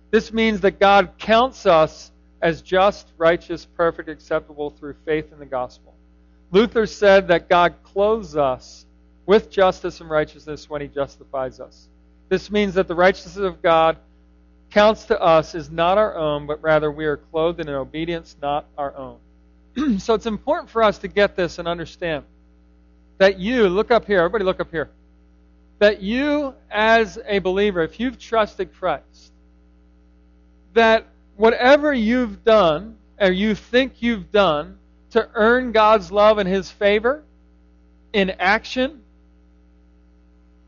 This 0.09 0.31
means 0.31 0.61
that 0.61 0.79
God 0.79 1.11
counts 1.19 1.65
us 1.65 2.11
as 2.41 2.61
just, 2.61 3.09
righteous, 3.17 3.65
perfect, 3.65 4.07
acceptable 4.07 4.69
through 4.69 4.95
faith 5.05 5.33
in 5.33 5.39
the 5.39 5.45
gospel. 5.45 5.93
Luther 6.51 6.85
said 6.85 7.27
that 7.27 7.49
God 7.49 7.75
clothes 7.83 8.37
us 8.37 8.85
with 9.25 9.51
justice 9.51 9.99
and 9.99 10.09
righteousness 10.09 10.69
when 10.69 10.81
he 10.81 10.87
justifies 10.87 11.59
us. 11.59 11.89
This 12.29 12.49
means 12.49 12.75
that 12.75 12.87
the 12.87 12.95
righteousness 12.95 13.35
of 13.35 13.61
God 13.61 13.97
counts 14.71 15.05
to 15.05 15.19
us 15.19 15.55
is 15.55 15.69
not 15.69 15.97
our 15.97 16.15
own, 16.15 16.47
but 16.47 16.61
rather 16.61 16.91
we 16.91 17.05
are 17.05 17.17
clothed 17.17 17.59
in 17.59 17.67
an 17.67 17.75
obedience 17.75 18.35
not 18.41 18.65
our 18.77 18.95
own. 18.95 19.19
so 19.99 20.13
it's 20.13 20.25
important 20.25 20.69
for 20.69 20.83
us 20.83 20.99
to 20.99 21.07
get 21.07 21.35
this 21.35 21.59
and 21.59 21.67
understand 21.67 22.23
that 23.17 23.39
you, 23.39 23.67
look 23.67 23.91
up 23.91 24.05
here, 24.05 24.19
everybody 24.19 24.43
look 24.43 24.59
up 24.59 24.71
here, 24.71 24.89
that 25.79 26.01
you 26.01 26.53
as 26.69 27.19
a 27.25 27.39
believer, 27.39 27.81
if 27.81 27.99
you've 27.99 28.19
trusted 28.19 28.73
Christ, 28.73 29.31
that 30.73 31.05
whatever 31.35 31.93
you've 31.93 32.43
done, 32.43 32.97
or 33.19 33.31
you 33.31 33.55
think 33.55 34.01
you've 34.01 34.31
done, 34.31 34.77
to 35.11 35.27
earn 35.33 35.71
God's 35.71 36.11
love 36.11 36.37
and 36.37 36.47
His 36.47 36.69
favor 36.69 37.23
in 38.13 38.29
action 38.39 39.01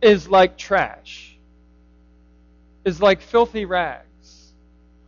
is 0.02 0.28
like 0.28 0.58
trash 0.58 1.31
is 2.86 3.02
like 3.02 3.22
filthy 3.22 3.66
rags. 3.66 4.54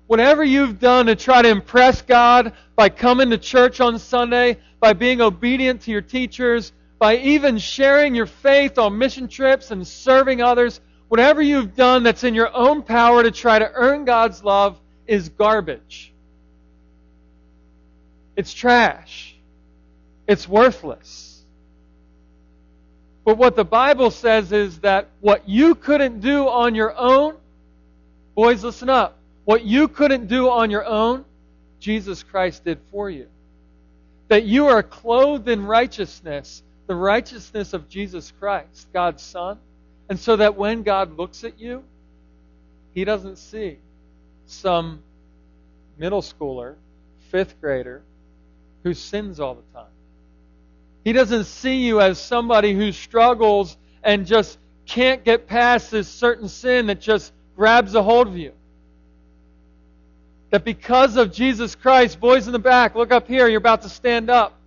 Whatever 0.08 0.44
you've 0.44 0.80
done 0.80 1.08
to 1.08 1.16
try 1.16 1.42
to 1.42 1.50
impress 1.50 2.02
God 2.02 2.54
by 2.76 2.90
coming 2.90 3.30
to 3.30 3.38
church 3.38 3.80
on 3.80 3.98
Sunday, 4.00 4.58
by 4.80 4.94
being 4.94 5.22
obedient 5.22 5.82
to 5.82 5.92
your 5.92 6.02
teachers, 6.02 6.74
by 7.00 7.18
even 7.18 7.58
sharing 7.58 8.16
your 8.16 8.26
faith 8.26 8.78
on 8.78 8.98
mission 8.98 9.28
trips 9.28 9.72
and 9.72 9.86
serving 9.88 10.42
others, 10.42 10.82
whatever 11.08 11.42
you've 11.42 11.76
done 11.76 12.04
that's 12.04 12.24
in 12.24 12.34
your 12.34 12.54
own 12.56 12.82
power 12.82 13.24
to 13.24 13.32
try 13.32 13.60
to 13.60 13.72
earn 13.74 14.06
God's 14.06 14.44
love 14.44 14.80
is 15.08 15.30
garbage. 15.30 16.14
It's 18.36 18.54
trash. 18.54 19.36
It's 20.28 20.48
worthless. 20.48 21.44
But 23.26 23.38
what 23.38 23.56
the 23.56 23.66
Bible 23.66 24.12
says 24.12 24.52
is 24.52 24.80
that 24.80 25.10
what 25.22 25.48
you 25.48 25.76
couldn't 25.76 26.20
do 26.20 26.48
on 26.48 26.76
your 26.76 26.94
own, 26.98 27.36
Boys, 28.36 28.64
listen 28.64 28.90
up. 28.90 29.18
What 29.46 29.64
you 29.64 29.88
couldn't 29.88 30.28
do 30.28 30.50
on 30.50 30.72
your 30.72 30.86
own, 30.86 31.26
Jesus 31.80 32.24
Christ 32.24 32.64
did 32.64 32.80
for 32.92 33.10
you. 33.10 33.28
That 34.30 34.44
you 34.44 34.68
are 34.68 34.82
clothed 34.82 35.48
in 35.50 35.66
righteousness, 35.66 36.64
the 36.88 36.96
righteousness 36.96 37.74
of 37.74 37.90
Jesus 37.90 38.32
Christ, 38.40 38.88
God's 38.94 39.22
Son. 39.22 39.60
And 40.10 40.20
so 40.20 40.36
that 40.38 40.56
when 40.56 40.84
God 40.84 41.18
looks 41.18 41.44
at 41.44 41.60
you, 41.60 41.84
he 42.94 43.06
doesn't 43.06 43.38
see 43.38 43.78
some 44.46 45.02
middle 45.98 46.22
schooler, 46.22 46.76
fifth 47.30 47.60
grader, 47.62 48.02
who 48.84 48.94
sins 48.94 49.40
all 49.40 49.56
the 49.56 49.78
time. 49.78 49.92
He 51.04 51.14
doesn't 51.14 51.46
see 51.46 51.86
you 51.86 52.02
as 52.02 52.20
somebody 52.20 52.74
who 52.74 52.92
struggles 52.92 53.78
and 54.04 54.26
just 54.26 54.58
can't 54.86 55.24
get 55.24 55.48
past 55.48 55.92
this 55.92 56.08
certain 56.08 56.48
sin 56.48 56.88
that 56.88 57.00
just 57.02 57.34
grabs 57.56 57.96
a 57.96 58.04
hold 58.04 58.28
of 58.28 58.38
you. 58.38 58.54
That 60.52 60.64
because 60.64 61.16
of 61.16 61.32
Jesus 61.32 61.76
Christ, 61.76 62.20
boys 62.20 62.48
in 62.48 62.54
the 62.54 62.60
back, 62.60 62.96
look 62.96 63.12
up 63.12 63.28
here, 63.28 63.48
you're 63.48 63.58
about 63.58 63.82
to 63.84 63.90
stand 63.90 64.30
up. 64.30 64.60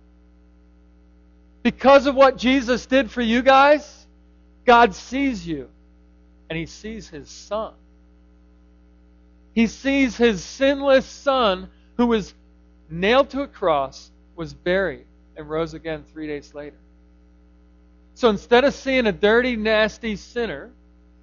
Because 1.63 2.07
of 2.07 2.15
what 2.15 2.37
Jesus 2.37 2.85
did 2.85 3.09
for 3.09 3.21
you 3.21 3.41
guys, 3.41 4.05
God 4.65 4.93
sees 4.93 5.47
you 5.47 5.69
and 6.49 6.57
He 6.57 6.65
sees 6.65 7.07
His 7.07 7.29
Son. 7.29 7.73
He 9.53 9.67
sees 9.67 10.15
His 10.17 10.43
sinless 10.43 11.05
Son 11.05 11.69
who 11.97 12.07
was 12.07 12.33
nailed 12.89 13.29
to 13.31 13.41
a 13.41 13.47
cross, 13.47 14.11
was 14.35 14.53
buried, 14.53 15.05
and 15.35 15.49
rose 15.49 15.73
again 15.73 16.03
three 16.11 16.27
days 16.27 16.53
later. 16.53 16.77
So 18.13 18.29
instead 18.29 18.63
of 18.63 18.73
seeing 18.73 19.07
a 19.07 19.11
dirty, 19.11 19.55
nasty 19.55 20.15
sinner, 20.15 20.71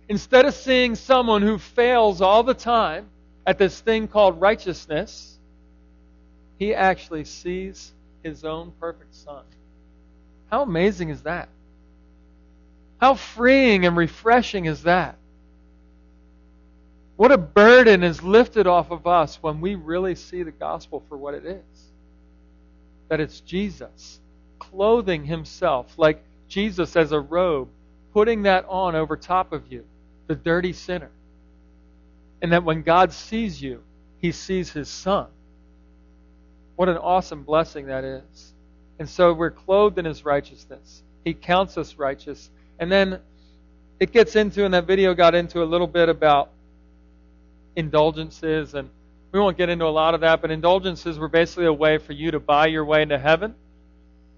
Instead 0.08 0.44
of 0.44 0.54
seeing 0.54 0.94
someone 0.94 1.40
who 1.40 1.58
fails 1.58 2.20
all 2.20 2.42
the 2.42 2.54
time 2.54 3.08
at 3.46 3.58
this 3.58 3.80
thing 3.80 4.06
called 4.06 4.40
righteousness, 4.40 5.38
he 6.58 6.74
actually 6.74 7.24
sees 7.24 7.92
his 8.22 8.44
own 8.44 8.72
perfect 8.78 9.14
son. 9.14 9.44
How 10.50 10.62
amazing 10.62 11.08
is 11.08 11.22
that? 11.22 11.48
How 13.00 13.14
freeing 13.14 13.86
and 13.86 13.96
refreshing 13.96 14.66
is 14.66 14.82
that? 14.82 15.16
What 17.16 17.32
a 17.32 17.38
burden 17.38 18.02
is 18.02 18.22
lifted 18.22 18.66
off 18.66 18.90
of 18.90 19.06
us 19.06 19.38
when 19.40 19.60
we 19.60 19.74
really 19.74 20.14
see 20.14 20.42
the 20.42 20.50
gospel 20.50 21.02
for 21.08 21.16
what 21.16 21.34
it 21.34 21.46
is. 21.46 21.92
That 23.08 23.20
it's 23.20 23.40
Jesus 23.40 24.20
clothing 24.58 25.24
himself 25.24 25.94
like 25.98 26.22
Jesus 26.48 26.96
as 26.96 27.12
a 27.12 27.20
robe, 27.20 27.68
putting 28.12 28.42
that 28.42 28.64
on 28.68 28.94
over 28.94 29.16
top 29.16 29.52
of 29.52 29.70
you 29.70 29.84
the 30.26 30.34
dirty 30.34 30.72
sinner. 30.72 31.10
And 32.42 32.52
that 32.52 32.64
when 32.64 32.82
God 32.82 33.12
sees 33.12 33.60
you, 33.60 33.82
he 34.18 34.32
sees 34.32 34.70
his 34.70 34.88
son. 34.88 35.26
What 36.76 36.88
an 36.88 36.96
awesome 36.96 37.42
blessing 37.42 37.86
that 37.86 38.04
is. 38.04 38.52
And 38.98 39.08
so 39.08 39.32
we're 39.32 39.50
clothed 39.50 39.98
in 39.98 40.04
his 40.04 40.24
righteousness. 40.24 41.02
He 41.24 41.34
counts 41.34 41.78
us 41.78 41.96
righteous. 41.96 42.50
And 42.78 42.90
then 42.90 43.20
it 44.00 44.12
gets 44.12 44.36
into, 44.36 44.64
and 44.64 44.74
that 44.74 44.86
video 44.86 45.14
got 45.14 45.34
into 45.34 45.62
a 45.62 45.64
little 45.64 45.86
bit 45.86 46.08
about 46.08 46.50
indulgences, 47.76 48.74
and 48.74 48.90
we 49.32 49.40
won't 49.40 49.56
get 49.56 49.68
into 49.68 49.84
a 49.84 49.88
lot 49.90 50.14
of 50.14 50.20
that, 50.20 50.40
but 50.40 50.50
indulgences 50.50 51.18
were 51.18 51.28
basically 51.28 51.66
a 51.66 51.72
way 51.72 51.98
for 51.98 52.12
you 52.12 52.30
to 52.30 52.40
buy 52.40 52.66
your 52.66 52.84
way 52.84 53.02
into 53.02 53.18
heaven, 53.18 53.54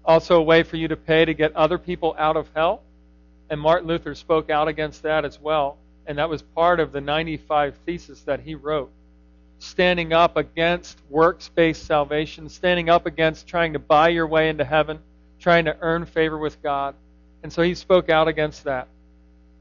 also 0.05 0.37
a 0.37 0.41
way 0.41 0.63
for 0.63 0.77
you 0.77 0.87
to 0.87 0.95
pay 0.95 1.25
to 1.25 1.33
get 1.33 1.55
other 1.55 1.77
people 1.77 2.15
out 2.17 2.37
of 2.37 2.49
hell. 2.55 2.81
And 3.49 3.59
Martin 3.59 3.87
Luther 3.87 4.15
spoke 4.15 4.49
out 4.49 4.67
against 4.67 5.03
that 5.03 5.25
as 5.25 5.39
well. 5.39 5.77
And 6.05 6.17
that 6.17 6.29
was 6.29 6.41
part 6.41 6.79
of 6.79 6.91
the 6.91 7.01
95 7.01 7.75
thesis 7.85 8.21
that 8.21 8.39
he 8.39 8.55
wrote. 8.55 8.91
Standing 9.59 10.13
up 10.13 10.37
against 10.37 10.99
works 11.09 11.49
based 11.49 11.85
salvation, 11.85 12.49
standing 12.49 12.89
up 12.89 13.05
against 13.05 13.47
trying 13.47 13.73
to 13.73 13.79
buy 13.79 14.09
your 14.09 14.27
way 14.27 14.49
into 14.49 14.63
heaven, 14.63 14.99
trying 15.39 15.65
to 15.65 15.75
earn 15.81 16.05
favor 16.05 16.37
with 16.37 16.61
God. 16.61 16.95
And 17.43 17.51
so 17.51 17.61
he 17.61 17.73
spoke 17.75 18.09
out 18.09 18.27
against 18.27 18.65
that. 18.65 18.87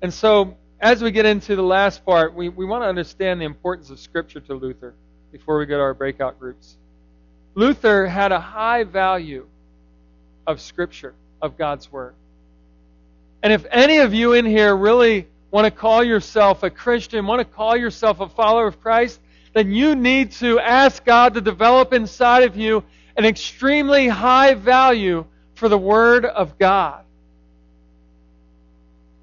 And 0.03 0.13
so, 0.13 0.57
as 0.81 1.03
we 1.03 1.11
get 1.11 1.25
into 1.25 1.57
the 1.57 1.63
last 1.63 2.05
part, 2.05 2.35
we, 2.35 2.51
we 2.51 2.67
want 2.67 2.83
to 2.83 2.89
understand 2.89 3.41
the 3.41 3.47
importance 3.47 3.91
of 3.91 3.99
Scripture 3.99 4.41
to 4.41 4.55
Luther 4.55 4.95
before 5.33 5.59
we 5.59 5.67
go 5.67 5.77
to 5.77 5.83
our 5.83 5.95
breakout 5.95 6.39
groups. 6.39 6.77
Luther 7.55 8.07
had 8.07 8.33
a 8.33 8.41
high 8.41 8.85
value 8.85 9.47
of 10.47 10.61
Scripture, 10.61 11.15
of 11.41 11.57
God's 11.57 11.91
Word. 11.91 12.15
And 13.47 13.53
if 13.53 13.65
any 13.71 13.99
of 13.99 14.13
you 14.13 14.33
in 14.33 14.45
here 14.45 14.75
really 14.75 15.29
want 15.53 15.67
to 15.67 15.71
call 15.71 16.03
yourself 16.03 16.65
a 16.65 16.69
Christian, 16.69 17.29
want 17.29 17.39
to 17.39 17.45
call 17.45 17.77
yourself 17.77 18.19
a 18.19 18.29
follower 18.29 18.67
of 18.67 18.81
Christ, 18.81 19.21
then 19.55 19.71
you 19.71 19.95
need 19.95 20.33
to 20.33 20.59
ask 20.59 21.05
God 21.05 21.35
to 21.35 21.41
develop 21.41 21.93
inside 21.93 22.43
of 22.43 22.57
you 22.57 22.83
an 23.17 23.25
extremely 23.25 24.09
high 24.09 24.55
value 24.55 25.25
for 25.55 25.69
the 25.69 25.79
Word 25.79 26.25
of 26.25 26.59
God. 26.59 27.05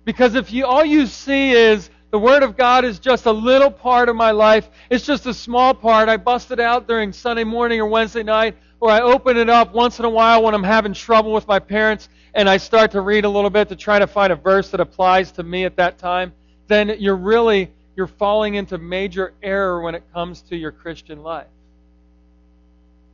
Because 0.06 0.36
if 0.36 0.54
you, 0.54 0.68
all 0.68 0.86
you 0.86 1.06
see 1.06 1.52
is 1.52 1.90
the 2.10 2.18
Word 2.18 2.44
of 2.44 2.56
God 2.56 2.86
is 2.86 3.00
just 3.00 3.26
a 3.26 3.32
little 3.34 3.72
part 3.72 4.08
of 4.08 4.16
my 4.16 4.32
life, 4.32 4.70
it's 4.90 5.06
just 5.06 5.26
a 5.26 5.34
small 5.34 5.74
part. 5.74 6.08
I 6.08 6.16
bust 6.16 6.50
it 6.52 6.62
out 6.62 6.88
during 6.88 7.12
Sunday 7.12 7.44
morning 7.44 7.82
or 7.82 7.88
Wednesday 7.88 8.24
night, 8.24 8.56
or 8.80 8.90
I 8.90 9.02
open 9.02 9.36
it 9.36 9.50
up 9.50 9.74
once 9.74 10.00
in 10.00 10.06
a 10.06 10.10
while 10.10 10.44
when 10.44 10.54
I'm 10.54 10.64
having 10.64 10.94
trouble 10.94 11.34
with 11.34 11.46
my 11.46 11.60
parents 11.60 12.08
and 12.34 12.50
I 12.50 12.58
start 12.58 12.92
to 12.92 13.02
read 13.02 13.26
a 13.26 13.30
little 13.30 13.50
bit 13.50 13.70
to 13.70 13.76
try 13.76 14.00
to 14.00 14.08
find 14.08 14.34
a 14.34 14.36
verse 14.36 14.72
that 14.72 14.80
applies 14.80 15.32
to 15.34 15.44
me 15.44 15.66
at 15.66 15.76
that 15.76 15.98
time, 15.98 16.34
then 16.68 16.96
you're 17.00 17.16
really 17.16 17.72
you're 17.96 18.08
falling 18.08 18.56
into 18.56 18.78
major 18.78 19.34
error 19.44 19.82
when 19.82 19.94
it 19.96 20.04
comes 20.14 20.42
to 20.44 20.56
your 20.56 20.72
Christian 20.72 21.22
life. 21.22 21.48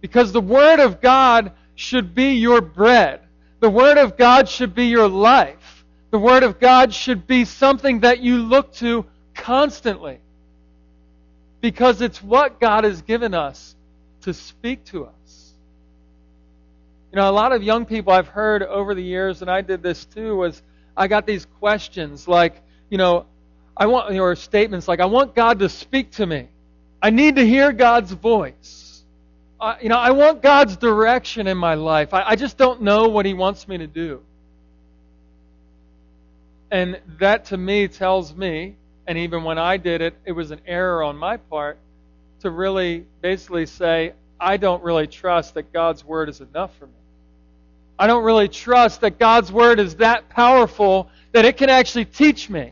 Because 0.01 0.31
the 0.31 0.41
Word 0.41 0.79
of 0.79 1.01
God 1.01 1.51
should 1.75 2.15
be 2.15 2.33
your 2.33 2.61
bread. 2.61 3.21
The 3.59 3.69
Word 3.69 3.97
of 3.97 4.15
God 4.15 4.47
should 4.47 4.73
be 4.73 4.85
your 4.85 5.09
life. 5.09 5.83
The 6.11 6.19
Word 6.19 6.43
of 6.43 6.59
God 6.59 6.93
should 6.93 7.27
be 7.27 7.43
something 7.43 7.99
that 8.01 8.21
you 8.21 8.37
look 8.37 8.73
to 8.75 9.05
constantly. 9.35 10.19
Because 11.59 12.01
it's 12.01 12.23
what 12.23 12.61
God 12.61 12.85
has 12.85 13.01
given 13.01 13.33
us 13.33 13.75
to 14.21 14.33
speak 14.33 14.85
to 14.85 15.05
us. 15.05 15.18
You 17.11 17.15
know, 17.15 17.29
a 17.29 17.31
lot 17.31 17.51
of 17.51 17.63
young 17.63 17.85
people 17.85 18.13
I've 18.13 18.27
heard 18.27 18.61
over 18.61 18.93
the 18.93 19.01
years, 19.01 19.41
and 19.41 19.49
I 19.49 19.61
did 19.61 19.81
this 19.81 20.05
too, 20.05 20.35
was 20.35 20.61
I 20.95 21.07
got 21.07 21.25
these 21.25 21.45
questions 21.59 22.27
like, 22.27 22.61
you 22.89 22.97
know, 22.97 23.25
I 23.75 23.87
want, 23.87 24.13
or 24.15 24.35
statements 24.35 24.87
like, 24.87 24.99
I 24.99 25.05
want 25.05 25.33
God 25.33 25.59
to 25.59 25.69
speak 25.69 26.11
to 26.11 26.25
me. 26.25 26.49
I 27.01 27.09
need 27.09 27.37
to 27.37 27.45
hear 27.45 27.71
God's 27.71 28.11
voice. 28.11 29.03
You 29.81 29.89
know, 29.89 29.97
I 29.97 30.11
want 30.11 30.41
God's 30.41 30.77
direction 30.77 31.47
in 31.47 31.57
my 31.57 31.73
life. 31.73 32.13
I, 32.13 32.23
I 32.29 32.35
just 32.35 32.57
don't 32.57 32.81
know 32.81 33.07
what 33.07 33.25
He 33.25 33.33
wants 33.33 33.67
me 33.67 33.77
to 33.77 33.87
do. 33.87 34.21
And 36.71 36.99
that 37.19 37.45
to 37.45 37.57
me 37.57 37.87
tells 37.87 38.35
me, 38.35 38.75
and 39.07 39.17
even 39.17 39.43
when 39.43 39.57
I 39.57 39.77
did 39.77 40.01
it, 40.01 40.13
it 40.25 40.33
was 40.33 40.51
an 40.51 40.61
error 40.67 41.01
on 41.03 41.17
my 41.17 41.37
part 41.37 41.77
to 42.41 42.49
really 42.49 43.05
basically 43.21 43.65
say, 43.65 44.13
I 44.39 44.57
don't 44.57 44.83
really 44.83 45.07
trust 45.07 45.55
that 45.55 45.73
God's 45.73 46.05
word 46.05 46.29
is 46.29 46.41
enough 46.41 46.77
for 46.77 46.85
me. 46.85 46.93
I 47.99 48.07
don't 48.07 48.23
really 48.23 48.47
trust 48.47 49.01
that 49.01 49.19
God's 49.19 49.51
word 49.51 49.77
is 49.77 49.97
that 49.97 50.29
powerful 50.29 51.09
that 51.33 51.43
it 51.43 51.57
can 51.57 51.69
actually 51.69 52.05
teach 52.05 52.49
me. 52.49 52.71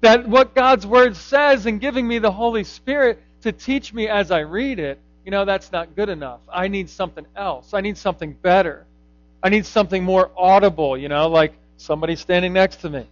That 0.00 0.28
what 0.28 0.52
God's 0.52 0.84
word 0.84 1.14
says 1.14 1.66
and 1.66 1.80
giving 1.80 2.08
me 2.08 2.18
the 2.18 2.32
Holy 2.32 2.64
Spirit 2.64 3.22
to 3.42 3.52
teach 3.52 3.94
me 3.94 4.08
as 4.08 4.32
I 4.32 4.40
read 4.40 4.80
it, 4.80 4.98
you 5.24 5.30
know, 5.30 5.44
that's 5.44 5.70
not 5.70 5.94
good 5.94 6.08
enough. 6.08 6.40
I 6.52 6.66
need 6.66 6.90
something 6.90 7.24
else. 7.36 7.72
I 7.72 7.82
need 7.82 7.96
something 7.96 8.32
better. 8.32 8.84
I 9.44 9.48
need 9.48 9.64
something 9.64 10.02
more 10.02 10.32
audible, 10.36 10.98
you 10.98 11.08
know, 11.08 11.28
like 11.28 11.52
somebody 11.76 12.16
standing 12.16 12.52
next 12.52 12.76
to 12.78 12.90
me. 12.90 13.06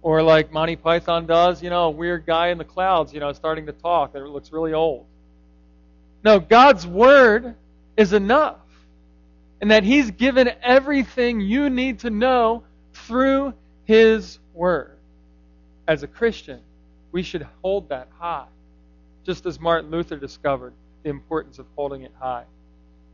Or 0.00 0.22
like 0.22 0.52
Monty 0.52 0.76
Python 0.76 1.26
does, 1.26 1.60
you 1.60 1.70
know, 1.70 1.86
a 1.86 1.90
weird 1.90 2.24
guy 2.24 2.48
in 2.48 2.58
the 2.58 2.64
clouds, 2.64 3.12
you 3.12 3.18
know, 3.18 3.32
starting 3.32 3.66
to 3.66 3.72
talk 3.72 4.14
it 4.14 4.22
looks 4.22 4.52
really 4.52 4.74
old. 4.74 5.06
No, 6.22 6.38
God's 6.38 6.86
Word 6.86 7.56
is 7.96 8.12
enough. 8.12 8.58
And 9.60 9.70
that 9.70 9.84
He's 9.84 10.10
given 10.10 10.50
everything 10.62 11.40
you 11.40 11.70
need 11.70 12.00
to 12.00 12.10
know 12.10 12.62
through 12.92 13.54
His 13.84 14.38
Word. 14.54 14.96
As 15.86 16.02
a 16.02 16.06
Christian, 16.06 16.60
we 17.12 17.22
should 17.22 17.46
hold 17.62 17.88
that 17.88 18.08
high, 18.18 18.46
just 19.24 19.46
as 19.46 19.58
Martin 19.58 19.90
Luther 19.90 20.16
discovered 20.16 20.72
the 21.02 21.10
importance 21.10 21.58
of 21.58 21.66
holding 21.76 22.02
it 22.02 22.12
high. 22.18 22.44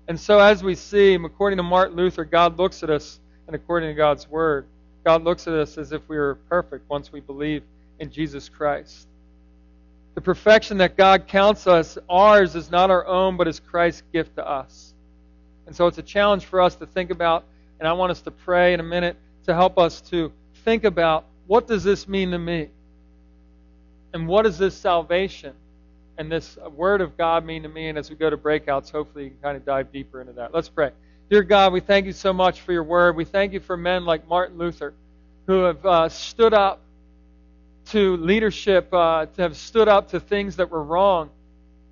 And 0.08 0.18
so, 0.18 0.38
as 0.38 0.62
we 0.62 0.74
see, 0.74 1.14
according 1.14 1.56
to 1.56 1.62
Martin 1.62 1.96
Luther, 1.96 2.24
God 2.24 2.58
looks 2.58 2.82
at 2.82 2.90
us, 2.90 3.20
and 3.46 3.56
according 3.56 3.90
to 3.90 3.94
God's 3.94 4.28
Word, 4.28 4.66
God 5.04 5.22
looks 5.22 5.46
at 5.46 5.54
us 5.54 5.78
as 5.78 5.92
if 5.92 6.06
we 6.08 6.16
were 6.16 6.36
perfect 6.48 6.88
once 6.88 7.12
we 7.12 7.20
believe 7.20 7.62
in 7.98 8.10
Jesus 8.10 8.48
Christ. 8.48 9.06
The 10.14 10.20
perfection 10.20 10.78
that 10.78 10.96
God 10.96 11.26
counts 11.26 11.66
us 11.66 11.98
ours 12.08 12.54
is 12.54 12.70
not 12.70 12.90
our 12.90 13.06
own, 13.06 13.36
but 13.36 13.48
is 13.48 13.60
Christ's 13.60 14.02
gift 14.12 14.36
to 14.36 14.48
us. 14.48 14.93
And 15.66 15.74
so 15.74 15.86
it's 15.86 15.98
a 15.98 16.02
challenge 16.02 16.44
for 16.44 16.60
us 16.60 16.74
to 16.76 16.86
think 16.86 17.10
about, 17.10 17.44
and 17.78 17.88
I 17.88 17.92
want 17.92 18.10
us 18.10 18.20
to 18.22 18.30
pray 18.30 18.74
in 18.74 18.80
a 18.80 18.84
minute 18.84 19.16
to 19.46 19.54
help 19.54 19.78
us 19.78 20.00
to 20.02 20.32
think 20.64 20.84
about 20.84 21.24
what 21.46 21.66
does 21.66 21.84
this 21.84 22.08
mean 22.08 22.30
to 22.30 22.38
me? 22.38 22.68
And 24.12 24.28
what 24.28 24.42
does 24.42 24.58
this 24.58 24.76
salvation 24.76 25.54
and 26.16 26.30
this 26.30 26.56
word 26.74 27.00
of 27.00 27.16
God 27.16 27.44
mean 27.44 27.64
to 27.64 27.68
me? 27.68 27.88
And 27.88 27.98
as 27.98 28.08
we 28.08 28.16
go 28.16 28.30
to 28.30 28.36
breakouts, 28.36 28.90
hopefully 28.90 29.24
you 29.24 29.30
can 29.30 29.38
kind 29.40 29.56
of 29.56 29.64
dive 29.64 29.92
deeper 29.92 30.20
into 30.20 30.32
that. 30.34 30.54
Let's 30.54 30.68
pray. 30.68 30.92
Dear 31.30 31.42
God, 31.42 31.72
we 31.72 31.80
thank 31.80 32.06
you 32.06 32.12
so 32.12 32.32
much 32.32 32.60
for 32.60 32.72
your 32.72 32.84
word. 32.84 33.16
We 33.16 33.24
thank 33.24 33.52
you 33.52 33.60
for 33.60 33.76
men 33.76 34.04
like 34.04 34.28
Martin 34.28 34.56
Luther 34.56 34.94
who 35.46 35.62
have 35.62 35.84
uh, 35.84 36.08
stood 36.08 36.54
up 36.54 36.80
to 37.86 38.16
leadership, 38.16 38.92
uh, 38.92 39.26
to 39.26 39.42
have 39.42 39.56
stood 39.56 39.88
up 39.88 40.10
to 40.10 40.20
things 40.20 40.56
that 40.56 40.70
were 40.70 40.82
wrong 40.82 41.30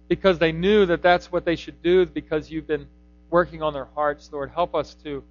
because 0.09 0.39
they 0.39 0.53
knew 0.53 0.87
that 0.87 1.03
that's 1.03 1.31
what 1.31 1.45
they 1.45 1.57
should 1.57 1.83
do 1.83 2.07
because 2.07 2.51
you've 2.51 2.67
been 2.67 2.87
working 3.33 3.63
on 3.63 3.73
their 3.73 3.89
hearts. 3.97 4.29
Lord, 4.31 4.51
help 4.51 4.75
us 4.75 4.95
to 5.03 5.25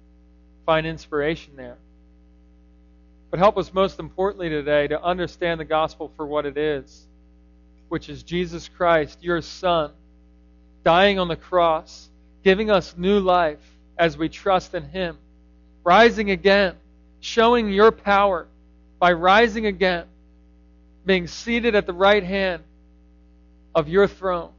find 0.66 0.86
inspiration 0.86 1.54
there. 1.56 1.78
But 3.30 3.38
help 3.38 3.56
us 3.56 3.72
most 3.72 4.00
importantly 4.00 4.50
today 4.50 4.88
to 4.88 5.02
understand 5.02 5.60
the 5.60 5.64
gospel 5.64 6.12
for 6.16 6.26
what 6.26 6.44
it 6.44 6.58
is, 6.58 7.06
which 7.88 8.08
is 8.08 8.24
Jesus 8.24 8.68
Christ, 8.68 9.22
your 9.22 9.40
Son, 9.40 9.92
dying 10.84 11.18
on 11.18 11.28
the 11.28 11.36
cross, 11.36 12.10
giving 12.42 12.70
us 12.70 12.94
new 12.98 13.20
life 13.20 13.60
as 13.96 14.18
we 14.18 14.28
trust 14.28 14.74
in 14.74 14.82
Him, 14.82 15.16
rising 15.84 16.30
again, 16.30 16.74
showing 17.20 17.70
your 17.70 17.92
power 17.92 18.48
by 18.98 19.12
rising 19.12 19.66
again, 19.66 20.06
being 21.06 21.28
seated 21.28 21.76
at 21.76 21.86
the 21.86 21.92
right 21.92 22.24
hand 22.24 22.64
of 23.74 23.88
your 23.88 24.08
throne. 24.08 24.50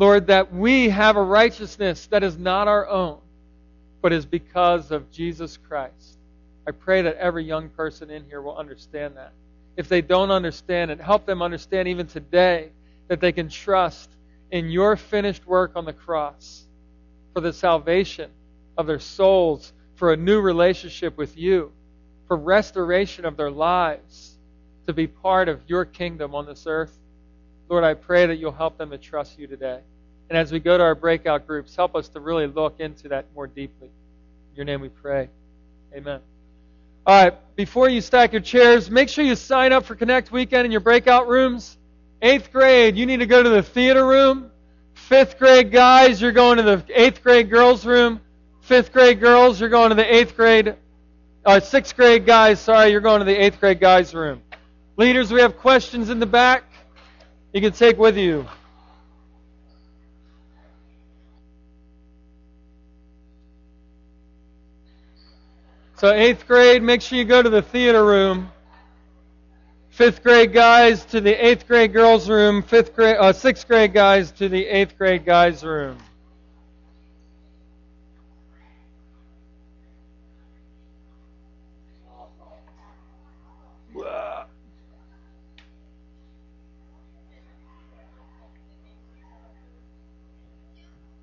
Lord, 0.00 0.28
that 0.28 0.50
we 0.50 0.88
have 0.88 1.16
a 1.16 1.22
righteousness 1.22 2.06
that 2.06 2.22
is 2.22 2.38
not 2.38 2.68
our 2.68 2.88
own, 2.88 3.18
but 4.00 4.14
is 4.14 4.24
because 4.24 4.90
of 4.92 5.10
Jesus 5.10 5.58
Christ. 5.58 6.16
I 6.66 6.70
pray 6.70 7.02
that 7.02 7.18
every 7.18 7.44
young 7.44 7.68
person 7.68 8.08
in 8.08 8.24
here 8.24 8.40
will 8.40 8.56
understand 8.56 9.18
that. 9.18 9.34
If 9.76 9.90
they 9.90 10.00
don't 10.00 10.30
understand 10.30 10.90
it, 10.90 11.02
help 11.02 11.26
them 11.26 11.42
understand 11.42 11.86
even 11.86 12.06
today 12.06 12.70
that 13.08 13.20
they 13.20 13.30
can 13.30 13.50
trust 13.50 14.08
in 14.50 14.70
your 14.70 14.96
finished 14.96 15.46
work 15.46 15.72
on 15.76 15.84
the 15.84 15.92
cross 15.92 16.64
for 17.34 17.42
the 17.42 17.52
salvation 17.52 18.30
of 18.78 18.86
their 18.86 19.00
souls, 19.00 19.70
for 19.96 20.14
a 20.14 20.16
new 20.16 20.40
relationship 20.40 21.18
with 21.18 21.36
you, 21.36 21.72
for 22.26 22.38
restoration 22.38 23.26
of 23.26 23.36
their 23.36 23.50
lives, 23.50 24.38
to 24.86 24.94
be 24.94 25.06
part 25.06 25.50
of 25.50 25.60
your 25.66 25.84
kingdom 25.84 26.34
on 26.34 26.46
this 26.46 26.64
earth. 26.66 26.96
Lord, 27.70 27.84
I 27.84 27.94
pray 27.94 28.26
that 28.26 28.40
you'll 28.40 28.50
help 28.50 28.78
them 28.78 28.90
to 28.90 28.98
trust 28.98 29.38
you 29.38 29.46
today. 29.46 29.78
And 30.28 30.36
as 30.36 30.50
we 30.50 30.58
go 30.58 30.76
to 30.76 30.82
our 30.82 30.96
breakout 30.96 31.46
groups, 31.46 31.76
help 31.76 31.94
us 31.94 32.08
to 32.08 32.20
really 32.20 32.48
look 32.48 32.80
into 32.80 33.08
that 33.10 33.26
more 33.32 33.46
deeply. 33.46 33.86
In 33.86 34.56
your 34.56 34.64
name 34.64 34.80
we 34.80 34.88
pray. 34.88 35.28
Amen. 35.94 36.18
All 37.06 37.24
right, 37.24 37.34
before 37.54 37.88
you 37.88 38.00
stack 38.00 38.32
your 38.32 38.42
chairs, 38.42 38.90
make 38.90 39.08
sure 39.08 39.24
you 39.24 39.36
sign 39.36 39.72
up 39.72 39.84
for 39.84 39.94
Connect 39.94 40.32
Weekend 40.32 40.66
in 40.66 40.72
your 40.72 40.80
breakout 40.80 41.28
rooms. 41.28 41.78
Eighth 42.20 42.52
grade, 42.52 42.96
you 42.96 43.06
need 43.06 43.20
to 43.20 43.26
go 43.26 43.40
to 43.40 43.48
the 43.48 43.62
theater 43.62 44.04
room. 44.04 44.50
Fifth 44.94 45.38
grade 45.38 45.70
guys, 45.70 46.20
you're 46.20 46.32
going 46.32 46.56
to 46.56 46.64
the 46.64 46.84
eighth 46.88 47.22
grade 47.22 47.50
girls' 47.50 47.86
room. 47.86 48.20
Fifth 48.62 48.92
grade 48.92 49.20
girls, 49.20 49.60
you're 49.60 49.70
going 49.70 49.90
to 49.90 49.94
the 49.94 50.12
eighth 50.12 50.36
grade, 50.36 50.74
uh, 51.46 51.60
sixth 51.60 51.94
grade 51.94 52.26
guys, 52.26 52.58
sorry, 52.58 52.90
you're 52.90 53.00
going 53.00 53.20
to 53.20 53.24
the 53.24 53.44
eighth 53.44 53.60
grade 53.60 53.78
guys' 53.78 54.12
room. 54.12 54.42
Leaders, 54.96 55.32
we 55.32 55.40
have 55.40 55.56
questions 55.56 56.10
in 56.10 56.18
the 56.18 56.26
back 56.26 56.64
you 57.52 57.60
can 57.60 57.72
take 57.72 57.98
with 57.98 58.16
you. 58.16 58.46
So, 65.96 66.12
eighth 66.12 66.46
grade, 66.46 66.82
make 66.82 67.02
sure 67.02 67.18
you 67.18 67.24
go 67.24 67.42
to 67.42 67.50
the 67.50 67.62
theater 67.62 68.04
room 68.04 68.50
fifth 70.00 70.22
grade 70.22 70.50
guys 70.50 71.04
to 71.04 71.20
the 71.20 71.46
eighth 71.46 71.68
grade 71.68 71.92
girls 71.92 72.30
room, 72.30 72.62
fifth 72.62 72.96
grade, 72.96 73.18
uh, 73.18 73.30
sixth 73.34 73.68
grade 73.68 73.92
guys 73.92 74.32
to 74.32 74.48
the 74.48 74.64
eighth 74.64 74.96
grade 74.96 75.26
guys 75.26 75.62
room. 75.62 75.98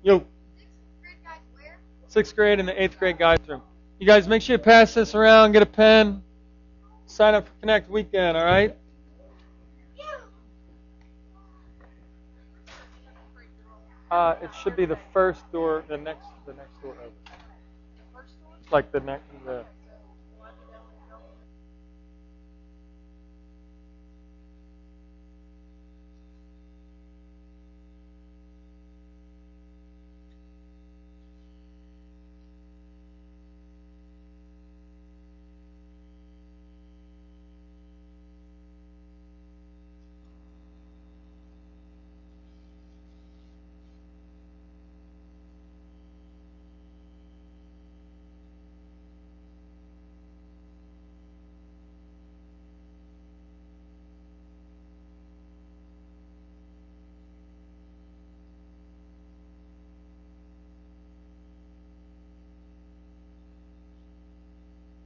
Yo. 0.08 0.24
Sixth 2.06 2.34
grade 2.34 2.58
and 2.58 2.66
the 2.66 2.82
eighth 2.82 2.98
grade 2.98 3.18
guys 3.18 3.36
room. 3.46 3.60
You 3.98 4.06
guys 4.06 4.26
make 4.26 4.40
sure 4.40 4.54
you 4.54 4.58
pass 4.58 4.94
this 4.94 5.14
around, 5.14 5.52
get 5.52 5.60
a 5.60 5.66
pen 5.66 6.22
sign 7.04 7.34
up 7.34 7.46
for 7.46 7.52
Connect 7.60 7.90
Weekend, 7.90 8.34
all 8.34 8.44
right? 8.46 8.74
Uh, 14.10 14.36
it 14.40 14.48
should 14.62 14.76
be 14.76 14.86
the 14.86 14.98
first 15.12 15.42
door, 15.52 15.84
the 15.88 15.98
next, 15.98 16.28
the 16.46 16.54
next 16.54 16.80
door 16.82 16.94
over. 17.02 18.22
Like 18.70 18.90
the 18.90 19.00
next, 19.00 19.24
the 19.44 19.66